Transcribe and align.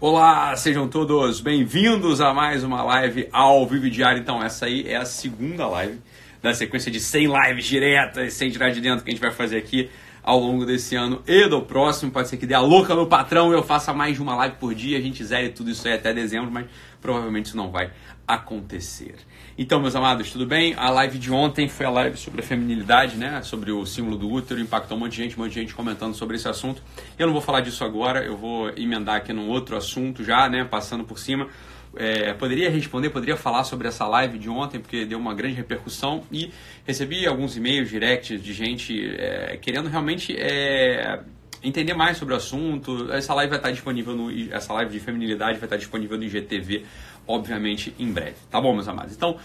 Olá, 0.00 0.54
sejam 0.54 0.86
todos 0.86 1.40
bem-vindos 1.40 2.20
a 2.20 2.32
mais 2.32 2.62
uma 2.62 2.84
live 2.84 3.28
ao 3.32 3.66
vivo 3.66 3.90
diário. 3.90 4.20
Então, 4.20 4.40
essa 4.40 4.66
aí 4.66 4.86
é 4.86 4.94
a 4.94 5.04
segunda 5.04 5.66
live 5.66 5.98
da 6.40 6.54
sequência 6.54 6.88
de 6.88 7.00
100 7.00 7.26
lives 7.26 7.64
diretas, 7.64 8.32
sem 8.34 8.48
tirar 8.48 8.70
de 8.70 8.80
dentro, 8.80 9.04
que 9.04 9.10
a 9.10 9.12
gente 9.12 9.20
vai 9.20 9.32
fazer 9.32 9.56
aqui 9.56 9.90
ao 10.22 10.38
longo 10.38 10.64
desse 10.64 10.94
ano 10.94 11.20
e 11.26 11.48
do 11.48 11.62
próximo. 11.62 12.12
Pode 12.12 12.28
ser 12.28 12.36
que 12.36 12.46
dê 12.46 12.54
a 12.54 12.60
louca 12.60 12.94
no 12.94 13.08
patrão 13.08 13.50
eu 13.52 13.60
faça 13.60 13.92
mais 13.92 14.14
de 14.14 14.22
uma 14.22 14.36
live 14.36 14.54
por 14.60 14.72
dia, 14.72 14.96
a 14.96 15.00
gente 15.00 15.24
zere 15.24 15.48
tudo 15.48 15.68
isso 15.68 15.88
aí 15.88 15.94
até 15.94 16.14
dezembro, 16.14 16.48
mas 16.48 16.66
provavelmente 17.00 17.46
isso 17.46 17.56
não 17.56 17.70
vai 17.70 17.90
acontecer. 18.26 19.16
Então, 19.56 19.80
meus 19.80 19.96
amados, 19.96 20.30
tudo 20.30 20.46
bem? 20.46 20.74
A 20.76 20.90
live 20.90 21.18
de 21.18 21.32
ontem 21.32 21.68
foi 21.68 21.86
a 21.86 21.90
live 21.90 22.16
sobre 22.16 22.40
a 22.40 22.44
feminilidade, 22.44 23.16
né? 23.16 23.40
Sobre 23.42 23.72
o 23.72 23.84
símbolo 23.86 24.16
do 24.16 24.30
útero, 24.30 24.60
impactou 24.60 24.96
um 24.96 25.00
monte 25.00 25.12
de 25.12 25.22
gente, 25.22 25.36
um 25.36 25.42
monte 25.42 25.54
de 25.54 25.60
gente 25.60 25.74
comentando 25.74 26.14
sobre 26.14 26.36
esse 26.36 26.46
assunto. 26.46 26.82
Eu 27.18 27.26
não 27.26 27.32
vou 27.32 27.42
falar 27.42 27.60
disso 27.60 27.82
agora, 27.84 28.22
eu 28.22 28.36
vou 28.36 28.70
emendar 28.76 29.16
aqui 29.16 29.32
num 29.32 29.48
outro 29.48 29.76
assunto 29.76 30.22
já, 30.22 30.48
né? 30.48 30.64
Passando 30.64 31.04
por 31.04 31.18
cima. 31.18 31.48
É, 31.96 32.34
poderia 32.34 32.70
responder, 32.70 33.10
poderia 33.10 33.36
falar 33.36 33.64
sobre 33.64 33.88
essa 33.88 34.06
live 34.06 34.38
de 34.38 34.48
ontem, 34.48 34.78
porque 34.78 35.04
deu 35.04 35.18
uma 35.18 35.34
grande 35.34 35.54
repercussão 35.54 36.22
e 36.30 36.52
recebi 36.86 37.26
alguns 37.26 37.56
e-mails 37.56 37.88
directs 37.88 38.42
de 38.42 38.52
gente 38.52 39.16
é, 39.16 39.56
querendo 39.56 39.88
realmente 39.88 40.36
é, 40.36 41.20
entender 41.62 41.94
mais 41.94 42.16
sobre 42.16 42.34
o 42.34 42.36
assunto. 42.36 43.10
Essa 43.12 43.34
live 43.34 43.50
vai 43.50 43.58
estar 43.58 43.70
disponível 43.70 44.14
no 44.14 44.52
essa 44.52 44.72
live 44.72 44.92
de 44.92 45.00
feminilidade 45.00 45.58
vai 45.58 45.66
estar 45.66 45.76
disponível 45.76 46.16
no 46.16 46.24
IGTV 46.24 46.84
obviamente, 47.28 47.94
em 47.98 48.10
breve. 48.10 48.36
Tá 48.50 48.58
bom, 48.58 48.72
meus 48.72 48.88
amados? 48.88 49.14
Então, 49.14 49.36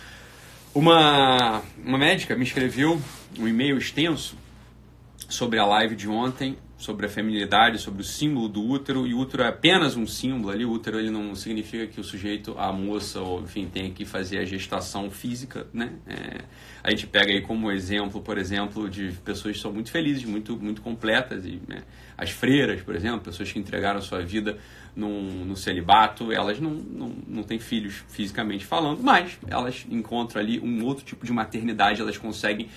uma, 0.74 1.62
uma 1.86 1.98
médica 1.98 2.36
me 2.36 2.44
escreveu 2.44 3.00
um 3.38 3.48
e-mail 3.48 3.78
extenso 3.78 4.38
sobre 5.30 5.60
a 5.60 5.66
live 5.66 5.96
de 5.96 6.08
ontem, 6.08 6.58
sobre 6.84 7.06
a 7.06 7.10
feminilidade, 7.10 7.78
sobre 7.78 8.02
o 8.02 8.04
símbolo 8.04 8.50
do 8.50 8.62
útero, 8.62 9.08
e 9.08 9.14
o 9.14 9.20
útero 9.20 9.44
é 9.44 9.48
apenas 9.48 9.96
um 9.96 10.06
símbolo 10.06 10.52
ali, 10.52 10.66
o 10.66 10.72
útero 10.72 11.00
ele 11.00 11.10
não 11.10 11.34
significa 11.34 11.88
que 11.88 11.98
o 11.98 12.04
sujeito, 12.04 12.56
a 12.58 12.74
moça, 12.74 13.22
ou 13.22 13.42
enfim, 13.42 13.70
tem 13.72 13.94
que 13.94 14.04
fazer 14.04 14.40
a 14.40 14.44
gestação 14.44 15.10
física, 15.10 15.66
né? 15.74 15.94
É, 16.06 16.42
a 16.84 16.90
gente 16.90 17.08
pega 17.08 17.32
aí 17.32 17.42
como 17.42 17.72
exemplo, 17.72 18.22
por 18.22 18.38
exemplo, 18.38 18.90
de 18.90 19.14
pessoas 19.24 19.56
que 19.56 19.62
são 19.62 19.72
muito 19.72 19.92
felizes, 19.92 20.26
muito, 20.26 20.58
muito 20.58 20.82
completas, 20.82 21.46
e 21.46 21.62
né? 21.66 21.84
as 22.18 22.32
freiras, 22.32 22.82
por 22.82 22.94
exemplo, 22.94 23.22
pessoas 23.22 23.50
que 23.50 23.58
entregaram 23.58 24.00
a 24.00 24.02
sua 24.02 24.22
vida 24.22 24.58
no, 24.94 25.56
celibato, 25.56 26.34
elas 26.34 26.60
não, 26.60 26.72
não, 26.72 27.16
não 27.26 27.44
têm 27.44 27.60
filhos 27.60 28.04
fisicamente 28.10 28.66
falando, 28.66 29.02
mas 29.02 29.40
elas 29.48 29.86
encontram 29.90 30.42
ali 30.42 30.60
um 30.60 30.84
outro 30.84 31.06
tipo 31.06 31.26
de 31.26 31.32
maternidade, 31.32 32.02
elas 32.02 32.18
conseguem 32.18 32.68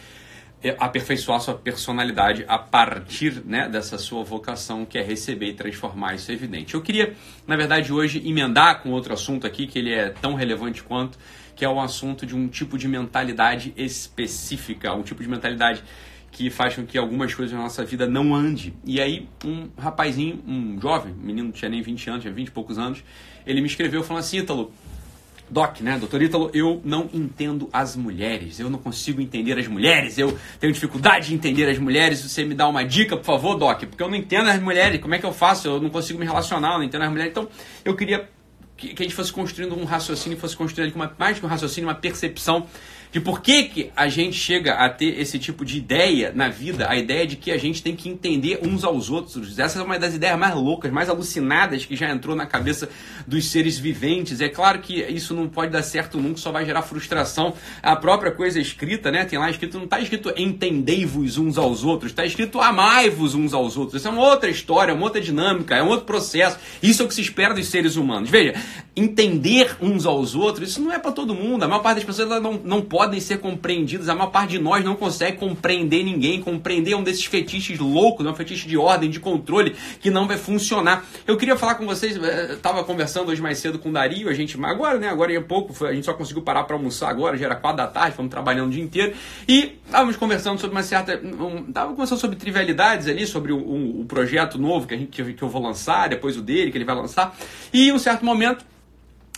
aperfeiçoar 0.78 1.40
sua 1.40 1.54
personalidade 1.54 2.44
a 2.48 2.58
partir 2.58 3.42
né, 3.44 3.68
dessa 3.68 3.98
sua 3.98 4.24
vocação 4.24 4.84
que 4.84 4.98
é 4.98 5.02
receber 5.02 5.50
e 5.50 5.54
transformar 5.54 6.14
isso 6.14 6.32
evidente. 6.32 6.74
Eu 6.74 6.82
queria, 6.82 7.14
na 7.46 7.56
verdade, 7.56 7.92
hoje 7.92 8.22
emendar 8.26 8.82
com 8.82 8.90
outro 8.90 9.12
assunto 9.12 9.46
aqui 9.46 9.66
que 9.66 9.78
ele 9.78 9.92
é 9.92 10.10
tão 10.10 10.34
relevante 10.34 10.82
quanto, 10.82 11.18
que 11.54 11.64
é 11.64 11.68
o 11.68 11.80
assunto 11.80 12.26
de 12.26 12.34
um 12.34 12.48
tipo 12.48 12.76
de 12.76 12.88
mentalidade 12.88 13.72
específica, 13.76 14.94
um 14.94 15.02
tipo 15.02 15.22
de 15.22 15.28
mentalidade 15.28 15.82
que 16.30 16.50
faz 16.50 16.74
com 16.74 16.84
que 16.84 16.98
algumas 16.98 17.34
coisas 17.34 17.56
na 17.56 17.62
nossa 17.62 17.82
vida 17.82 18.06
não 18.06 18.34
ande. 18.34 18.74
E 18.84 19.00
aí, 19.00 19.26
um 19.42 19.70
rapazinho, 19.78 20.42
um 20.46 20.78
jovem, 20.78 21.14
um 21.14 21.26
menino 21.26 21.50
tinha 21.50 21.70
nem 21.70 21.80
20 21.80 22.10
anos, 22.10 22.22
tinha 22.22 22.34
20 22.34 22.48
e 22.48 22.50
poucos 22.50 22.78
anos, 22.78 23.02
ele 23.46 23.62
me 23.62 23.66
escreveu 23.66 24.02
falando 24.02 24.20
assim, 24.20 24.38
Ítalo, 24.38 24.70
Doc, 25.48 25.80
né, 25.80 25.96
doutor 25.98 26.20
Ítalo, 26.22 26.50
eu 26.52 26.80
não 26.84 27.08
entendo 27.12 27.68
as 27.72 27.94
mulheres, 27.94 28.58
eu 28.58 28.68
não 28.68 28.78
consigo 28.78 29.20
entender 29.20 29.58
as 29.58 29.68
mulheres, 29.68 30.18
eu 30.18 30.36
tenho 30.58 30.72
dificuldade 30.72 31.28
de 31.28 31.34
entender 31.34 31.68
as 31.68 31.78
mulheres, 31.78 32.20
você 32.20 32.44
me 32.44 32.54
dá 32.54 32.68
uma 32.68 32.84
dica, 32.84 33.16
por 33.16 33.24
favor, 33.24 33.56
Doc, 33.56 33.84
porque 33.84 34.02
eu 34.02 34.08
não 34.08 34.16
entendo 34.16 34.48
as 34.48 34.60
mulheres, 34.60 35.00
como 35.00 35.14
é 35.14 35.18
que 35.18 35.26
eu 35.26 35.32
faço? 35.32 35.68
Eu 35.68 35.80
não 35.80 35.88
consigo 35.88 36.18
me 36.18 36.26
relacionar, 36.26 36.72
eu 36.72 36.78
não 36.78 36.84
entendo 36.84 37.02
as 37.02 37.10
mulheres, 37.10 37.30
então 37.30 37.48
eu 37.84 37.94
queria 37.94 38.28
que, 38.76 38.94
a 38.98 39.02
gente 39.02 39.14
fosse 39.14 39.32
construindo 39.32 39.78
um 39.78 39.84
raciocínio, 39.84 40.38
fosse 40.38 40.56
construindo 40.56 40.94
uma, 40.94 41.12
mais 41.18 41.38
que 41.38 41.46
um 41.46 41.48
raciocínio, 41.48 41.88
uma 41.88 41.94
percepção 41.94 42.66
de 43.16 43.20
por 43.20 43.40
que, 43.40 43.62
que 43.62 43.90
a 43.96 44.08
gente 44.08 44.36
chega 44.36 44.74
a 44.74 44.90
ter 44.90 45.18
esse 45.18 45.38
tipo 45.38 45.64
de 45.64 45.78
ideia 45.78 46.32
na 46.34 46.50
vida, 46.50 46.86
a 46.86 46.98
ideia 46.98 47.26
de 47.26 47.34
que 47.34 47.50
a 47.50 47.56
gente 47.56 47.82
tem 47.82 47.96
que 47.96 48.10
entender 48.10 48.60
uns 48.62 48.84
aos 48.84 49.08
outros. 49.08 49.58
Essa 49.58 49.78
é 49.78 49.82
uma 49.82 49.98
das 49.98 50.14
ideias 50.14 50.38
mais 50.38 50.54
loucas, 50.54 50.92
mais 50.92 51.08
alucinadas 51.08 51.86
que 51.86 51.96
já 51.96 52.10
entrou 52.10 52.36
na 52.36 52.44
cabeça 52.44 52.90
dos 53.26 53.46
seres 53.46 53.78
viventes. 53.78 54.42
É 54.42 54.50
claro 54.50 54.80
que 54.80 55.02
isso 55.04 55.32
não 55.32 55.48
pode 55.48 55.72
dar 55.72 55.82
certo 55.82 56.20
nunca, 56.20 56.36
só 56.36 56.52
vai 56.52 56.66
gerar 56.66 56.82
frustração. 56.82 57.54
A 57.82 57.96
própria 57.96 58.32
coisa 58.32 58.60
escrita, 58.60 59.10
né? 59.10 59.24
Tem 59.24 59.38
lá 59.38 59.48
escrito, 59.48 59.78
não 59.78 59.84
está 59.86 59.98
escrito 59.98 60.30
entendei-vos 60.36 61.38
uns 61.38 61.56
aos 61.56 61.84
outros, 61.84 62.12
está 62.12 62.26
escrito 62.26 62.60
amai-vos 62.60 63.34
uns 63.34 63.54
aos 63.54 63.78
outros. 63.78 64.02
Isso 64.02 64.08
é 64.08 64.10
uma 64.10 64.28
outra 64.28 64.50
história, 64.50 64.92
uma 64.92 65.04
outra 65.04 65.22
dinâmica, 65.22 65.74
é 65.74 65.82
um 65.82 65.88
outro 65.88 66.04
processo. 66.04 66.58
Isso 66.82 67.00
é 67.00 67.04
o 67.06 67.08
que 67.08 67.14
se 67.14 67.22
espera 67.22 67.54
dos 67.54 67.66
seres 67.68 67.96
humanos. 67.96 68.28
Veja, 68.28 68.52
entender 68.94 69.74
uns 69.80 70.04
aos 70.04 70.34
outros, 70.34 70.68
isso 70.68 70.82
não 70.82 70.92
é 70.92 70.98
para 70.98 71.12
todo 71.12 71.34
mundo. 71.34 71.62
A 71.62 71.66
maior 71.66 71.80
parte 71.80 71.96
das 71.96 72.04
pessoas 72.04 72.42
não, 72.42 72.60
não 72.62 72.82
podem 73.06 73.20
ser 73.20 73.38
compreendidas. 73.38 74.08
A 74.08 74.14
maior 74.14 74.30
parte 74.30 74.50
de 74.50 74.58
nós 74.58 74.84
não 74.84 74.96
consegue 74.96 75.36
compreender 75.38 76.02
ninguém. 76.02 76.42
Compreender 76.42 76.96
um 76.96 77.04
desses 77.04 77.24
fetiches 77.24 77.78
loucos, 77.78 78.26
um 78.26 78.34
fetiche 78.34 78.68
de 78.68 78.76
ordem, 78.76 79.08
de 79.08 79.20
controle, 79.20 79.76
que 80.00 80.10
não 80.10 80.26
vai 80.26 80.36
funcionar. 80.36 81.04
Eu 81.24 81.36
queria 81.36 81.56
falar 81.56 81.76
com 81.76 81.86
vocês, 81.86 82.16
estava 82.50 82.80
eh, 82.80 82.84
conversando 82.84 83.30
hoje 83.30 83.40
mais 83.40 83.58
cedo 83.58 83.78
com 83.78 83.90
o 83.90 83.92
Dario, 83.92 84.28
a 84.28 84.34
gente, 84.34 84.58
agora, 84.64 84.98
né, 84.98 85.08
agora 85.08 85.32
ia 85.32 85.40
pouco, 85.40 85.86
a 85.86 85.92
gente 85.92 86.04
só 86.04 86.14
conseguiu 86.14 86.42
parar 86.42 86.64
para 86.64 86.74
almoçar 86.74 87.08
agora, 87.08 87.36
já 87.36 87.46
era 87.46 87.54
quatro 87.54 87.76
da 87.76 87.86
tarde, 87.86 88.16
fomos 88.16 88.30
trabalhando 88.30 88.68
o 88.68 88.72
dia 88.72 88.82
inteiro, 88.82 89.14
e 89.46 89.78
estávamos 89.84 90.16
conversando 90.16 90.60
sobre 90.60 90.76
uma 90.76 90.82
certa, 90.82 91.16
um, 91.16 91.72
conversando 91.72 92.18
sobre 92.18 92.36
trivialidades 92.36 93.06
ali, 93.06 93.26
sobre 93.26 93.52
o, 93.52 93.58
o, 93.58 94.00
o 94.00 94.04
projeto 94.04 94.58
novo 94.58 94.86
que, 94.86 94.94
a 94.94 94.98
gente, 94.98 95.22
que 95.32 95.42
eu 95.42 95.48
vou 95.48 95.62
lançar, 95.62 96.08
depois 96.08 96.36
o 96.36 96.42
dele, 96.42 96.70
que 96.72 96.78
ele 96.78 96.84
vai 96.84 96.96
lançar, 96.96 97.36
e 97.72 97.88
em 97.88 97.92
um 97.92 97.98
certo 97.98 98.24
momento, 98.24 98.64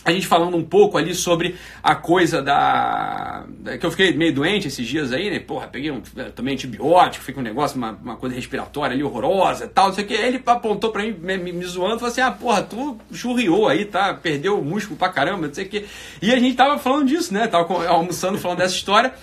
a 0.05 0.11
gente 0.11 0.27
falando 0.27 0.55
um 0.55 0.63
pouco 0.63 0.97
ali 0.97 1.13
sobre 1.13 1.55
a 1.83 1.93
coisa 1.93 2.41
da, 2.41 3.45
que 3.79 3.85
eu 3.85 3.91
fiquei 3.91 4.13
meio 4.13 4.33
doente 4.33 4.67
esses 4.67 4.87
dias 4.87 5.11
aí, 5.11 5.29
né? 5.29 5.39
Porra, 5.39 5.67
peguei 5.67 5.91
um, 5.91 6.01
tomei 6.33 6.53
antibiótico, 6.53 7.23
fiquei 7.25 7.41
um 7.41 7.43
negócio, 7.43 7.77
uma, 7.77 7.91
uma 7.91 8.15
coisa 8.15 8.33
respiratória 8.33 8.93
ali 8.93 9.03
horrorosa 9.03 9.65
e 9.65 9.67
tal, 9.67 9.87
não 9.87 9.93
sei 9.93 10.05
o 10.05 10.07
que. 10.07 10.15
Aí 10.15 10.27
ele 10.29 10.41
apontou 10.45 10.91
pra 10.91 11.03
mim, 11.03 11.11
me, 11.11 11.37
me, 11.37 11.51
me 11.51 11.65
zoando, 11.65 11.99
falou 11.99 12.11
assim: 12.11 12.21
ah, 12.21 12.31
porra, 12.31 12.63
tu 12.63 12.97
churriou 13.11 13.67
aí, 13.67 13.85
tá? 13.85 14.13
Perdeu 14.13 14.59
o 14.59 14.63
músculo 14.63 14.97
pra 14.97 15.09
caramba, 15.09 15.47
não 15.47 15.53
sei 15.53 15.65
o 15.65 15.69
que. 15.69 15.85
E 16.21 16.31
a 16.31 16.39
gente 16.39 16.55
tava 16.55 16.77
falando 16.79 17.07
disso, 17.07 17.33
né? 17.33 17.47
Tava 17.47 17.87
almoçando 17.87 18.37
falando 18.37 18.59
dessa 18.59 18.75
história. 18.75 19.13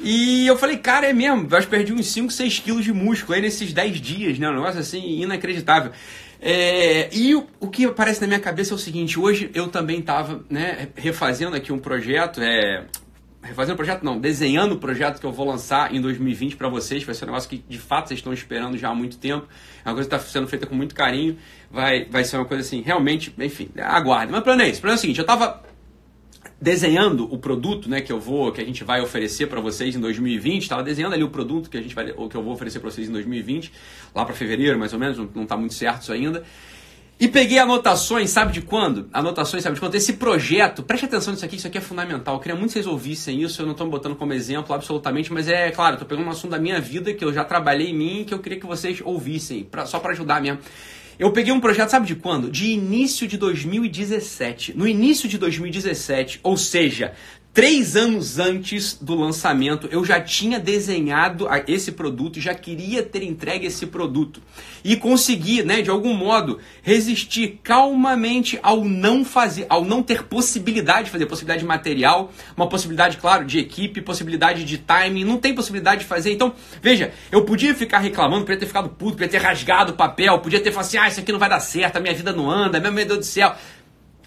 E 0.00 0.46
eu 0.46 0.56
falei, 0.56 0.76
cara, 0.76 1.08
é 1.08 1.12
mesmo, 1.12 1.48
eu 1.50 1.56
acho 1.56 1.66
que 1.66 1.74
perdi 1.74 1.92
uns 1.92 2.06
5, 2.06 2.30
6 2.30 2.60
quilos 2.60 2.84
de 2.84 2.92
músculo 2.92 3.34
aí 3.34 3.42
nesses 3.42 3.72
10 3.72 4.00
dias, 4.00 4.38
né? 4.38 4.48
Um 4.48 4.54
negócio 4.54 4.80
assim 4.80 5.22
inacreditável. 5.22 5.90
É, 6.40 7.08
e 7.12 7.34
o, 7.34 7.46
o, 7.58 7.68
que 7.68 7.84
aparece 7.84 8.20
na 8.20 8.26
minha 8.26 8.38
cabeça 8.38 8.72
é 8.72 8.76
o 8.76 8.78
seguinte: 8.78 9.18
hoje 9.18 9.50
eu 9.54 9.68
também 9.68 9.98
estava 10.00 10.44
né, 10.48 10.88
refazendo 10.94 11.56
aqui 11.56 11.72
um 11.72 11.78
projeto, 11.78 12.40
é, 12.40 12.84
refazendo 13.42 13.74
um 13.74 13.76
projeto, 13.76 14.04
não, 14.04 14.18
desenhando 14.18 14.72
o 14.72 14.78
projeto 14.78 15.18
que 15.18 15.26
eu 15.26 15.32
vou 15.32 15.46
lançar 15.46 15.92
em 15.92 16.00
2020 16.00 16.56
para 16.56 16.68
vocês. 16.68 17.02
Vai 17.02 17.14
ser 17.14 17.24
um 17.24 17.28
negócio 17.28 17.50
que 17.50 17.58
de 17.58 17.78
fato 17.78 18.08
vocês 18.08 18.20
estão 18.20 18.32
esperando 18.32 18.78
já 18.78 18.90
há 18.90 18.94
muito 18.94 19.18
tempo. 19.18 19.48
É 19.84 19.88
uma 19.88 19.94
coisa 19.94 20.08
que 20.08 20.14
está 20.14 20.28
sendo 20.28 20.46
feita 20.46 20.66
com 20.66 20.76
muito 20.76 20.94
carinho. 20.94 21.36
Vai, 21.70 22.04
vai 22.04 22.22
ser 22.22 22.36
uma 22.36 22.44
coisa 22.44 22.62
assim, 22.62 22.82
realmente, 22.82 23.34
enfim, 23.38 23.68
aguardem. 23.76 24.30
Mas 24.30 24.40
o 24.40 24.44
plano 24.44 24.62
é 24.62 24.68
esse: 24.68 24.78
o 24.78 24.82
plano 24.82 24.94
é 24.94 24.98
o 24.98 25.00
seguinte: 25.00 25.18
eu 25.18 25.22
estava 25.22 25.67
desenhando 26.60 27.32
o 27.32 27.38
produto, 27.38 27.88
né, 27.88 28.00
que 28.00 28.12
eu 28.12 28.18
vou, 28.18 28.50
que 28.52 28.60
a 28.60 28.64
gente 28.64 28.84
vai 28.84 29.00
oferecer 29.00 29.46
para 29.46 29.60
vocês 29.60 29.94
em 29.94 30.00
2020. 30.00 30.62
Estava 30.62 30.82
desenhando 30.82 31.14
ali 31.14 31.22
o 31.22 31.30
produto 31.30 31.70
que 31.70 31.76
a 31.76 31.80
gente 31.80 31.94
vai, 31.94 32.12
ou 32.16 32.28
que 32.28 32.36
eu 32.36 32.42
vou 32.42 32.52
oferecer 32.52 32.80
para 32.80 32.90
vocês 32.90 33.08
em 33.08 33.12
2020, 33.12 33.72
lá 34.14 34.24
para 34.24 34.34
fevereiro, 34.34 34.78
mais 34.78 34.92
ou 34.92 34.98
menos. 34.98 35.18
Não 35.34 35.42
está 35.44 35.56
muito 35.56 35.74
certo 35.74 36.02
isso 36.02 36.12
ainda. 36.12 36.44
E 37.20 37.26
peguei 37.26 37.58
anotações, 37.58 38.30
sabe 38.30 38.52
de 38.52 38.62
quando? 38.62 39.08
Anotações, 39.12 39.64
sabe 39.64 39.74
de 39.74 39.80
quando? 39.80 39.96
Esse 39.96 40.12
projeto, 40.12 40.84
preste 40.84 41.06
atenção 41.06 41.32
nisso 41.32 41.44
aqui, 41.44 41.56
isso 41.56 41.66
aqui 41.66 41.76
é 41.76 41.80
fundamental. 41.80 42.36
Eu 42.36 42.40
queria 42.40 42.54
muito 42.54 42.68
que 42.68 42.74
vocês 42.74 42.86
ouvissem 42.86 43.42
isso, 43.42 43.60
eu 43.60 43.66
não 43.66 43.72
estou 43.72 43.90
botando 43.90 44.14
como 44.14 44.32
exemplo 44.32 44.72
absolutamente, 44.72 45.32
mas 45.32 45.48
é 45.48 45.68
claro, 45.72 45.94
estou 45.94 46.06
pegando 46.06 46.28
um 46.28 46.30
assunto 46.30 46.52
da 46.52 46.60
minha 46.60 46.80
vida 46.80 47.12
que 47.12 47.24
eu 47.24 47.32
já 47.32 47.44
trabalhei 47.44 47.88
em 47.88 47.94
mim 47.94 48.24
que 48.24 48.32
eu 48.32 48.38
queria 48.38 48.60
que 48.60 48.66
vocês 48.66 49.00
ouvissem, 49.04 49.64
pra, 49.64 49.84
só 49.84 49.98
para 49.98 50.12
ajudar 50.12 50.40
mesmo. 50.40 50.60
Eu 51.18 51.32
peguei 51.32 51.52
um 51.52 51.58
projeto, 51.58 51.90
sabe 51.90 52.06
de 52.06 52.14
quando? 52.14 52.48
De 52.48 52.68
início 52.68 53.26
de 53.26 53.36
2017. 53.36 54.76
No 54.76 54.86
início 54.86 55.28
de 55.28 55.36
2017, 55.36 56.38
ou 56.44 56.56
seja, 56.56 57.12
Três 57.58 57.96
anos 57.96 58.38
antes 58.38 58.94
do 58.94 59.16
lançamento, 59.16 59.88
eu 59.90 60.04
já 60.04 60.20
tinha 60.20 60.60
desenhado 60.60 61.48
esse 61.66 61.90
produto, 61.90 62.40
já 62.40 62.54
queria 62.54 63.02
ter 63.02 63.24
entregue 63.24 63.66
esse 63.66 63.84
produto. 63.84 64.40
E 64.84 64.94
consegui, 64.94 65.64
né, 65.64 65.82
de 65.82 65.90
algum 65.90 66.14
modo, 66.14 66.60
resistir 66.84 67.58
calmamente 67.64 68.60
ao 68.62 68.84
não 68.84 69.24
fazer, 69.24 69.66
ao 69.68 69.84
não 69.84 70.04
ter 70.04 70.22
possibilidade 70.22 71.06
de 71.06 71.10
fazer, 71.10 71.26
possibilidade 71.26 71.64
material, 71.64 72.30
uma 72.56 72.68
possibilidade, 72.68 73.16
claro, 73.16 73.44
de 73.44 73.58
equipe, 73.58 74.00
possibilidade 74.02 74.62
de 74.62 74.78
timing, 74.78 75.24
não 75.24 75.36
tem 75.36 75.52
possibilidade 75.52 76.02
de 76.02 76.06
fazer. 76.06 76.30
Então, 76.30 76.54
veja, 76.80 77.12
eu 77.32 77.44
podia 77.44 77.74
ficar 77.74 77.98
reclamando, 77.98 78.44
podia 78.44 78.60
ter 78.60 78.66
ficado 78.66 78.88
puto, 78.90 79.16
podia 79.16 79.26
ter 79.26 79.38
rasgado 79.38 79.94
o 79.94 79.96
papel, 79.96 80.38
podia 80.38 80.60
ter 80.60 80.70
falado 80.70 80.86
assim, 80.86 80.98
ah, 80.98 81.08
isso 81.08 81.18
aqui 81.18 81.32
não 81.32 81.40
vai 81.40 81.48
dar 81.48 81.58
certo, 81.58 81.96
a 81.96 82.00
minha 82.00 82.14
vida 82.14 82.32
não 82.32 82.48
anda, 82.48 82.78
meu 82.78 83.04
Deus 83.04 83.18
do 83.18 83.24
céu. 83.24 83.52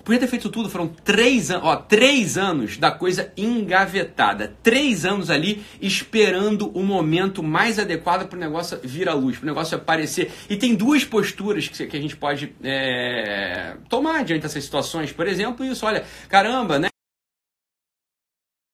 Podia 0.03 0.19
ter 0.19 0.27
feito 0.27 0.49
tudo, 0.49 0.69
foram 0.69 0.87
três 0.87 1.51
anos, 1.51 1.65
ó, 1.65 1.75
três 1.75 2.37
anos 2.37 2.77
da 2.77 2.91
coisa 2.91 3.31
engavetada. 3.37 4.55
Três 4.63 5.05
anos 5.05 5.29
ali 5.29 5.63
esperando 5.81 6.69
o 6.77 6.83
momento 6.83 7.43
mais 7.43 7.79
adequado 7.79 8.27
para 8.27 8.37
o 8.37 8.39
negócio 8.39 8.79
vir 8.83 9.07
à 9.07 9.13
luz, 9.13 9.37
para 9.37 9.45
o 9.45 9.47
negócio 9.47 9.77
aparecer. 9.77 10.31
E 10.49 10.55
tem 10.55 10.75
duas 10.75 11.03
posturas 11.03 11.67
que, 11.67 11.85
que 11.85 11.97
a 11.97 12.01
gente 12.01 12.15
pode 12.15 12.55
é, 12.63 13.77
tomar 13.89 14.23
diante 14.23 14.41
dessas 14.43 14.63
situações. 14.63 15.11
Por 15.11 15.27
exemplo, 15.27 15.65
isso, 15.65 15.85
olha, 15.85 16.05
caramba, 16.27 16.79
né? 16.79 16.87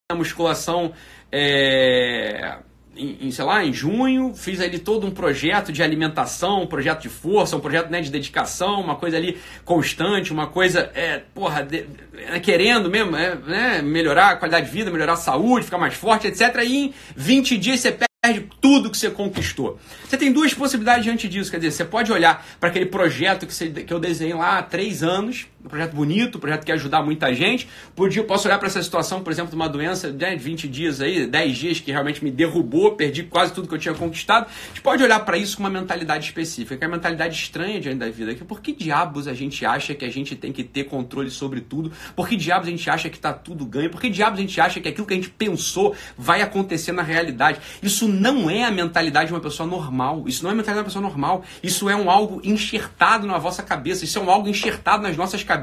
A 0.09 0.15
musculação 0.15 0.93
é, 1.31 2.59
em, 2.97 3.31
sei 3.31 3.45
lá, 3.45 3.63
em 3.63 3.73
junho, 3.73 4.33
fiz 4.35 4.59
ali 4.59 4.79
todo 4.79 5.05
um 5.05 5.11
projeto 5.11 5.71
de 5.71 5.83
alimentação, 5.83 6.63
um 6.63 6.67
projeto 6.67 7.01
de 7.01 7.09
força, 7.09 7.55
um 7.55 7.59
projeto 7.59 7.89
né, 7.89 8.01
de 8.01 8.09
dedicação, 8.09 8.81
uma 8.81 8.95
coisa 8.95 9.17
ali 9.17 9.37
constante, 9.63 10.31
uma 10.31 10.47
coisa, 10.47 10.91
é, 10.93 11.21
porra, 11.33 11.63
de, 11.63 11.85
é, 12.15 12.39
querendo 12.39 12.89
mesmo 12.89 13.15
é, 13.15 13.35
né, 13.35 13.81
melhorar 13.81 14.31
a 14.31 14.35
qualidade 14.35 14.65
de 14.65 14.71
vida, 14.71 14.91
melhorar 14.91 15.13
a 15.13 15.17
saúde, 15.17 15.65
ficar 15.65 15.77
mais 15.77 15.93
forte, 15.93 16.27
etc. 16.27 16.63
E 16.65 16.85
em 16.85 16.93
20 17.15 17.57
dias 17.57 17.79
você 17.79 17.91
perde 17.91 18.49
tudo 18.59 18.89
que 18.89 18.97
você 18.97 19.09
conquistou. 19.09 19.79
Você 20.07 20.17
tem 20.17 20.31
duas 20.31 20.53
possibilidades 20.53 21.03
diante 21.03 21.27
disso, 21.29 21.51
quer 21.51 21.57
dizer, 21.57 21.71
você 21.71 21.85
pode 21.85 22.11
olhar 22.11 22.45
para 22.59 22.69
aquele 22.69 22.85
projeto 22.85 23.45
que, 23.45 23.53
você, 23.53 23.69
que 23.69 23.93
eu 23.93 23.99
desenhei 23.99 24.33
lá 24.33 24.57
há 24.57 24.63
três 24.63 25.03
anos, 25.03 25.47
um 25.67 25.69
projeto 25.69 25.93
bonito, 25.93 26.37
um 26.37 26.41
projeto 26.41 26.65
que 26.65 26.71
ajudar 26.71 27.03
muita 27.03 27.33
gente. 27.33 27.67
Podia, 27.95 28.23
posso 28.23 28.47
olhar 28.47 28.57
para 28.57 28.67
essa 28.67 28.81
situação, 28.81 29.21
por 29.21 29.31
exemplo, 29.31 29.49
de 29.49 29.55
uma 29.55 29.67
doença 29.67 30.11
né, 30.11 30.35
de 30.35 30.43
20 30.43 30.67
dias 30.67 31.01
aí, 31.01 31.27
10 31.27 31.57
dias 31.57 31.79
que 31.79 31.91
realmente 31.91 32.23
me 32.23 32.31
derrubou, 32.31 32.95
perdi 32.95 33.23
quase 33.23 33.53
tudo 33.53 33.67
que 33.67 33.75
eu 33.75 33.79
tinha 33.79 33.93
conquistado. 33.93 34.47
A 34.47 34.67
gente 34.69 34.81
pode 34.81 35.03
olhar 35.03 35.19
para 35.19 35.37
isso 35.37 35.57
com 35.57 35.63
uma 35.63 35.69
mentalidade 35.69 36.25
específica, 36.25 36.77
que 36.77 36.83
é 36.83 36.87
a 36.87 36.89
mentalidade 36.89 37.35
estranha 37.35 37.79
diante 37.79 37.97
da 37.97 38.09
vida. 38.09 38.33
Que 38.33 38.45
por 38.45 38.61
que 38.61 38.71
diabos 38.71 39.27
a 39.27 39.33
gente 39.33 39.65
acha 39.65 39.93
que 39.93 40.05
a 40.05 40.09
gente 40.09 40.35
tem 40.35 40.51
que 40.51 40.63
ter 40.63 40.85
controle 40.85 41.29
sobre 41.29 41.59
tudo? 41.59 41.91
Por 42.15 42.27
que 42.27 42.37
diabos 42.37 42.67
a 42.67 42.71
gente 42.71 42.89
acha 42.89 43.09
que 43.09 43.17
está 43.17 43.33
tudo 43.33 43.65
ganho? 43.65 43.89
Por 43.89 43.99
que 43.99 44.09
diabos 44.09 44.39
a 44.39 44.41
gente 44.41 44.59
acha 44.61 44.79
que 44.79 44.87
aquilo 44.87 45.05
que 45.05 45.13
a 45.13 45.17
gente 45.17 45.29
pensou 45.29 45.95
vai 46.17 46.41
acontecer 46.41 46.93
na 46.93 47.03
realidade? 47.03 47.59
Isso 47.83 48.07
não 48.07 48.49
é 48.49 48.63
a 48.63 48.71
mentalidade 48.71 49.27
de 49.27 49.33
uma 49.33 49.41
pessoa 49.41 49.67
normal. 49.67 50.23
Isso 50.27 50.43
não 50.43 50.49
é 50.49 50.53
a 50.53 50.55
mentalidade 50.55 50.87
de 50.89 50.95
uma 50.95 51.01
pessoa 51.01 51.01
normal. 51.01 51.43
Isso 51.61 51.89
é 51.89 51.95
um 51.95 52.09
algo 52.09 52.39
enxertado 52.43 53.27
na 53.27 53.37
vossa 53.37 53.61
cabeça. 53.61 54.05
Isso 54.05 54.17
é 54.17 54.21
um 54.21 54.31
algo 54.31 54.47
enxertado 54.47 55.03
nas 55.03 55.17
nossas 55.17 55.43
cabeças. 55.43 55.56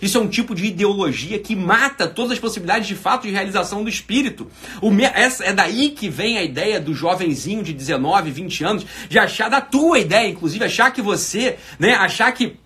Isso 0.00 0.18
é 0.18 0.20
um 0.20 0.28
tipo 0.28 0.54
de 0.54 0.66
ideologia 0.66 1.38
que 1.38 1.54
mata 1.54 2.06
todas 2.06 2.32
as 2.32 2.38
possibilidades 2.38 2.86
de 2.86 2.94
fato 2.94 3.26
de 3.26 3.32
realização 3.32 3.82
do 3.82 3.88
espírito. 3.88 4.50
Me... 4.82 5.04
Essa, 5.04 5.44
é 5.44 5.52
daí 5.52 5.90
que 5.90 6.08
vem 6.08 6.38
a 6.38 6.42
ideia 6.42 6.80
do 6.80 6.94
jovenzinho 6.94 7.62
de 7.62 7.72
19, 7.72 8.30
20 8.30 8.64
anos, 8.64 8.86
de 9.08 9.18
achar 9.18 9.48
da 9.48 9.60
tua 9.60 9.98
ideia, 9.98 10.28
inclusive, 10.28 10.64
achar 10.64 10.90
que 10.90 11.02
você, 11.02 11.56
né, 11.78 11.94
achar 11.94 12.32
que 12.32 12.56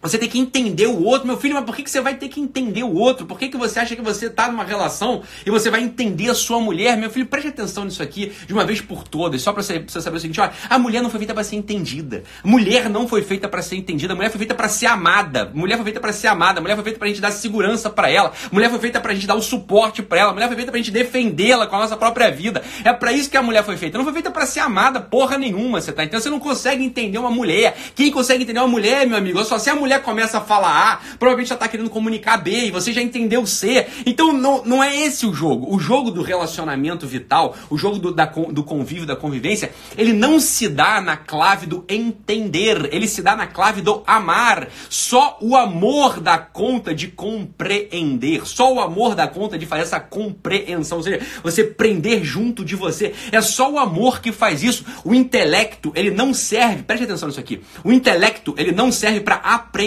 você 0.00 0.16
tem 0.16 0.28
que 0.28 0.38
entender 0.38 0.86
o 0.86 1.04
outro. 1.04 1.26
Meu 1.26 1.36
filho, 1.36 1.54
mas 1.54 1.64
por 1.64 1.74
que, 1.74 1.82
que 1.82 1.90
você 1.90 2.00
vai 2.00 2.14
ter 2.14 2.28
que 2.28 2.40
entender 2.40 2.84
o 2.84 2.94
outro? 2.94 3.26
Por 3.26 3.38
que, 3.38 3.48
que 3.48 3.56
você 3.56 3.80
acha 3.80 3.96
que 3.96 4.02
você 4.02 4.26
está 4.26 4.48
numa 4.48 4.64
relação 4.64 5.22
e 5.44 5.50
você 5.50 5.70
vai 5.70 5.82
entender 5.82 6.30
a 6.30 6.34
sua 6.34 6.60
mulher? 6.60 6.96
Meu 6.96 7.10
filho, 7.10 7.26
preste 7.26 7.48
atenção 7.48 7.84
nisso 7.84 8.02
aqui 8.02 8.32
de 8.46 8.52
uma 8.52 8.64
vez 8.64 8.80
por 8.80 9.02
todas, 9.02 9.42
só 9.42 9.52
para 9.52 9.62
você, 9.62 9.80
você, 9.80 10.00
saber 10.00 10.18
o 10.18 10.20
seguinte: 10.20 10.40
olha, 10.40 10.52
a 10.70 10.78
mulher 10.78 11.02
não 11.02 11.10
foi 11.10 11.18
feita 11.18 11.34
para 11.34 11.42
ser 11.42 11.56
entendida. 11.56 12.22
Mulher 12.44 12.88
não 12.88 13.08
foi 13.08 13.22
feita 13.22 13.48
para 13.48 13.60
ser 13.60 13.76
entendida. 13.76 14.14
Mulher 14.14 14.30
foi 14.30 14.38
feita 14.38 14.54
para 14.54 14.68
ser 14.68 14.86
amada. 14.86 15.50
Mulher 15.52 15.76
foi 15.76 15.84
feita 15.84 16.00
para 16.00 16.12
ser 16.12 16.28
amada. 16.28 16.60
Mulher 16.60 16.74
foi 16.76 16.84
feita 16.84 16.98
para 16.98 17.06
a 17.06 17.10
gente 17.10 17.20
dar 17.20 17.32
segurança 17.32 17.90
para 17.90 18.08
ela. 18.08 18.32
Mulher 18.52 18.70
foi 18.70 18.78
feita 18.78 19.00
para 19.00 19.12
a 19.12 19.14
gente 19.14 19.26
dar 19.26 19.34
o 19.34 19.42
suporte 19.42 20.02
para 20.02 20.20
ela. 20.20 20.32
Mulher 20.32 20.46
foi 20.46 20.56
feita 20.56 20.70
para 20.70 20.80
a 20.80 20.82
gente 20.82 20.92
defendê-la 20.92 21.66
com 21.66 21.76
a 21.76 21.80
nossa 21.80 21.96
própria 21.96 22.30
vida. 22.30 22.62
É 22.84 22.92
para 22.92 23.12
isso 23.12 23.28
que 23.28 23.36
a 23.36 23.42
mulher 23.42 23.64
foi 23.64 23.76
feita. 23.76 23.98
Não 23.98 24.04
foi 24.04 24.12
feita 24.12 24.30
para 24.30 24.46
ser 24.46 24.60
amada 24.60 25.00
porra 25.00 25.36
nenhuma, 25.36 25.80
você 25.80 25.92
tá 25.92 26.04
entendendo? 26.04 26.22
Você 26.22 26.30
não 26.30 26.40
consegue 26.40 26.84
entender 26.84 27.18
uma 27.18 27.30
mulher. 27.30 27.76
Quem 27.94 28.10
consegue 28.10 28.44
entender 28.44 28.60
uma 28.60 28.68
mulher, 28.68 29.06
meu 29.06 29.16
amigo? 29.16 29.42
Só 29.44 29.58
se 29.58 29.70
a 29.70 29.74
mulher 29.74 29.87
começa 29.96 30.38
a 30.38 30.40
falar 30.40 30.92
A, 30.92 31.16
provavelmente 31.18 31.50
já 31.50 31.54
está 31.54 31.68
querendo 31.68 31.88
comunicar 31.88 32.38
B 32.38 32.66
e 32.66 32.70
você 32.70 32.92
já 32.92 33.00
entendeu 33.00 33.46
C. 33.46 33.86
Então 34.04 34.32
não, 34.32 34.64
não 34.64 34.82
é 34.82 34.96
esse 34.96 35.24
o 35.24 35.32
jogo. 35.32 35.72
O 35.72 35.78
jogo 35.78 36.10
do 36.10 36.22
relacionamento 36.22 37.06
vital, 37.06 37.54
o 37.70 37.78
jogo 37.78 37.98
do, 37.98 38.12
da, 38.12 38.24
do 38.26 38.64
convívio, 38.64 39.06
da 39.06 39.14
convivência, 39.14 39.70
ele 39.96 40.12
não 40.12 40.40
se 40.40 40.68
dá 40.68 41.00
na 41.00 41.16
clave 41.16 41.66
do 41.66 41.84
entender, 41.88 42.88
ele 42.92 43.06
se 43.06 43.22
dá 43.22 43.36
na 43.36 43.46
clave 43.46 43.80
do 43.80 44.02
amar. 44.06 44.68
Só 44.90 45.38
o 45.40 45.56
amor 45.56 46.20
dá 46.20 46.38
conta 46.38 46.94
de 46.94 47.08
compreender. 47.08 48.46
Só 48.46 48.72
o 48.72 48.80
amor 48.80 49.14
dá 49.14 49.26
conta 49.28 49.58
de 49.58 49.66
fazer 49.66 49.82
essa 49.82 50.00
compreensão. 50.00 50.98
Ou 50.98 51.04
seja, 51.04 51.20
você 51.42 51.62
prender 51.62 52.24
junto 52.24 52.64
de 52.64 52.74
você. 52.74 53.14
É 53.30 53.40
só 53.40 53.70
o 53.70 53.78
amor 53.78 54.20
que 54.20 54.32
faz 54.32 54.62
isso. 54.62 54.84
O 55.04 55.14
intelecto, 55.14 55.92
ele 55.94 56.10
não 56.10 56.34
serve, 56.34 56.82
preste 56.82 57.04
atenção 57.04 57.28
nisso 57.28 57.40
aqui. 57.40 57.60
O 57.84 57.92
intelecto, 57.92 58.54
ele 58.58 58.72
não 58.72 58.90
serve 58.90 59.20
para 59.20 59.36
aprender 59.36 59.77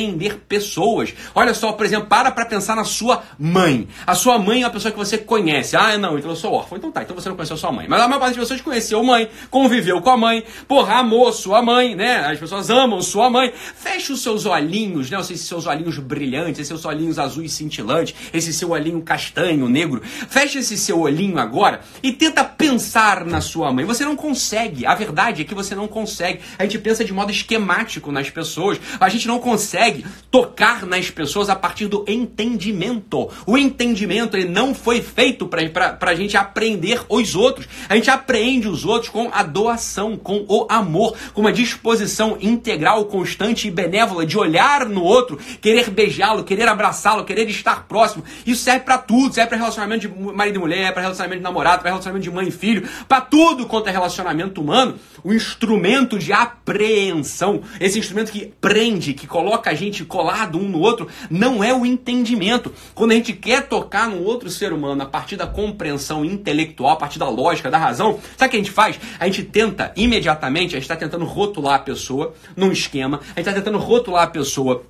pessoas. 0.47 1.13
Olha 1.33 1.53
só, 1.53 1.71
por 1.71 1.85
exemplo, 1.85 2.07
para 2.07 2.31
para 2.31 2.45
pensar 2.45 2.75
na 2.75 2.83
sua 2.83 3.23
mãe. 3.38 3.88
A 4.05 4.15
sua 4.15 4.38
mãe 4.38 4.61
é 4.61 4.65
uma 4.65 4.71
pessoa 4.71 4.91
que 4.91 4.97
você 4.97 5.17
conhece. 5.17 5.75
Ah, 5.75 5.97
não, 5.97 6.17
então 6.17 6.31
eu 6.31 6.35
sou 6.35 6.53
órfão. 6.53 6.77
Então 6.77 6.91
tá, 6.91 7.03
então 7.03 7.15
você 7.15 7.29
não 7.29 7.35
conheceu 7.35 7.57
sua 7.57 7.71
mãe. 7.71 7.88
Mas 7.88 8.01
a 8.01 8.07
maior 8.07 8.19
parte 8.19 8.35
das 8.35 8.43
pessoas 8.43 8.61
conheceu 8.61 9.03
mãe, 9.03 9.29
conviveu 9.49 10.01
com 10.01 10.09
a 10.09 10.17
mãe, 10.17 10.43
porra, 10.67 10.95
amou 10.95 11.31
sua 11.31 11.61
mãe, 11.61 11.95
né? 11.95 12.17
As 12.19 12.39
pessoas 12.39 12.69
amam 12.69 13.01
sua 13.01 13.29
mãe. 13.29 13.53
Feche 13.55 14.13
os 14.13 14.21
seus 14.21 14.45
olhinhos, 14.45 15.09
né? 15.09 15.19
Esses 15.19 15.41
seus 15.41 15.65
olhinhos 15.65 15.97
brilhantes, 15.99 16.59
esses 16.59 16.67
seus 16.67 16.85
olhinhos 16.85 17.19
azuis 17.19 17.53
cintilantes, 17.53 18.15
esse 18.33 18.53
seu 18.53 18.71
olhinho 18.71 19.01
castanho, 19.01 19.67
negro. 19.67 20.01
Feche 20.03 20.59
esse 20.59 20.77
seu 20.77 20.99
olhinho 20.99 21.38
agora 21.38 21.81
e 22.01 22.11
tenta 22.11 22.43
pensar 22.43 23.25
na 23.25 23.41
sua 23.41 23.71
mãe. 23.71 23.85
Você 23.85 24.03
não 24.03 24.15
consegue. 24.15 24.85
A 24.85 24.95
verdade 24.95 25.41
é 25.41 25.45
que 25.45 25.53
você 25.53 25.75
não 25.75 25.88
consegue. 25.88 26.39
A 26.57 26.63
gente 26.63 26.79
pensa 26.79 27.03
de 27.03 27.13
modo 27.13 27.31
esquemático 27.31 28.11
nas 28.11 28.29
pessoas. 28.29 28.79
A 28.99 29.09
gente 29.09 29.27
não 29.27 29.39
consegue 29.81 30.05
tocar 30.29 30.85
nas 30.85 31.09
pessoas 31.09 31.49
a 31.49 31.55
partir 31.55 31.87
do 31.87 32.05
entendimento. 32.07 33.29
O 33.45 33.57
entendimento 33.57 34.37
ele 34.37 34.47
não 34.47 34.73
foi 34.73 35.01
feito 35.01 35.45
para 35.47 35.97
a 35.99 36.15
gente 36.15 36.37
aprender 36.37 37.01
os 37.09 37.35
outros. 37.35 37.67
A 37.89 37.95
gente 37.95 38.09
aprende 38.09 38.67
os 38.67 38.85
outros 38.85 39.09
com 39.09 39.29
a 39.33 39.43
doação, 39.43 40.15
com 40.15 40.45
o 40.47 40.67
amor, 40.69 41.17
com 41.33 41.41
uma 41.41 41.51
disposição 41.51 42.37
integral, 42.39 43.05
constante 43.05 43.67
e 43.67 43.71
benévola 43.71 44.25
de 44.25 44.37
olhar 44.37 44.85
no 44.85 45.03
outro, 45.03 45.37
querer 45.59 45.89
beijá-lo, 45.89 46.43
querer 46.43 46.67
abraçá-lo, 46.69 47.25
querer 47.25 47.49
estar 47.49 47.87
próximo. 47.87 48.23
Isso 48.45 48.63
serve 48.63 48.81
para 48.81 48.99
tudo, 48.99 49.33
serve 49.33 49.49
para 49.49 49.57
relacionamento 49.57 50.07
de 50.07 50.33
marido 50.33 50.55
e 50.55 50.59
mulher, 50.59 50.93
para 50.93 51.01
relacionamento 51.01 51.39
de 51.39 51.43
namorado, 51.43 51.81
para 51.81 51.89
relacionamento 51.89 52.23
de 52.23 52.31
mãe 52.31 52.47
e 52.47 52.51
filho, 52.51 52.87
para 53.07 53.19
tudo 53.19 53.65
quanto 53.65 53.89
é 53.89 53.91
relacionamento 53.91 54.61
humano. 54.61 54.95
O 55.23 55.33
instrumento 55.33 56.17
de 56.17 56.31
apreensão, 56.31 57.61
esse 57.79 57.99
instrumento 57.99 58.31
que 58.31 58.53
prende, 58.61 59.13
que 59.13 59.27
coloca 59.27 59.70
a 59.71 59.73
gente 59.73 60.03
colado 60.06 60.57
um 60.57 60.68
no 60.68 60.79
outro, 60.79 61.07
não 61.29 61.63
é 61.63 61.73
o 61.73 61.85
entendimento. 61.85 62.73
Quando 62.94 63.12
a 63.12 63.15
gente 63.15 63.33
quer 63.33 63.68
tocar 63.68 64.09
no 64.09 64.23
outro 64.23 64.50
ser 64.50 64.73
humano 64.73 65.01
a 65.01 65.06
partir 65.06 65.38
da 65.38 65.47
compreensão 65.47 66.23
intelectual, 66.23 66.91
a 66.91 66.97
partir 66.97 67.18
da 67.18 67.29
lógica, 67.29 67.71
da 67.71 67.77
razão, 67.77 68.19
sabe 68.38 68.47
o 68.47 68.51
que 68.51 68.57
a 68.57 68.59
gente 68.59 68.71
faz? 68.71 69.00
A 69.19 69.25
gente 69.25 69.44
tenta 69.44 69.91
imediatamente, 69.95 70.75
a 70.75 70.79
gente 70.79 70.83
está 70.83 70.95
tentando 70.95 71.25
rotular 71.25 71.75
a 71.75 71.79
pessoa 71.79 72.33
num 72.56 72.71
esquema, 72.71 73.21
a 73.23 73.39
gente 73.39 73.47
está 73.47 73.53
tentando 73.53 73.77
rotular 73.77 74.23
a 74.23 74.27
pessoa 74.27 74.83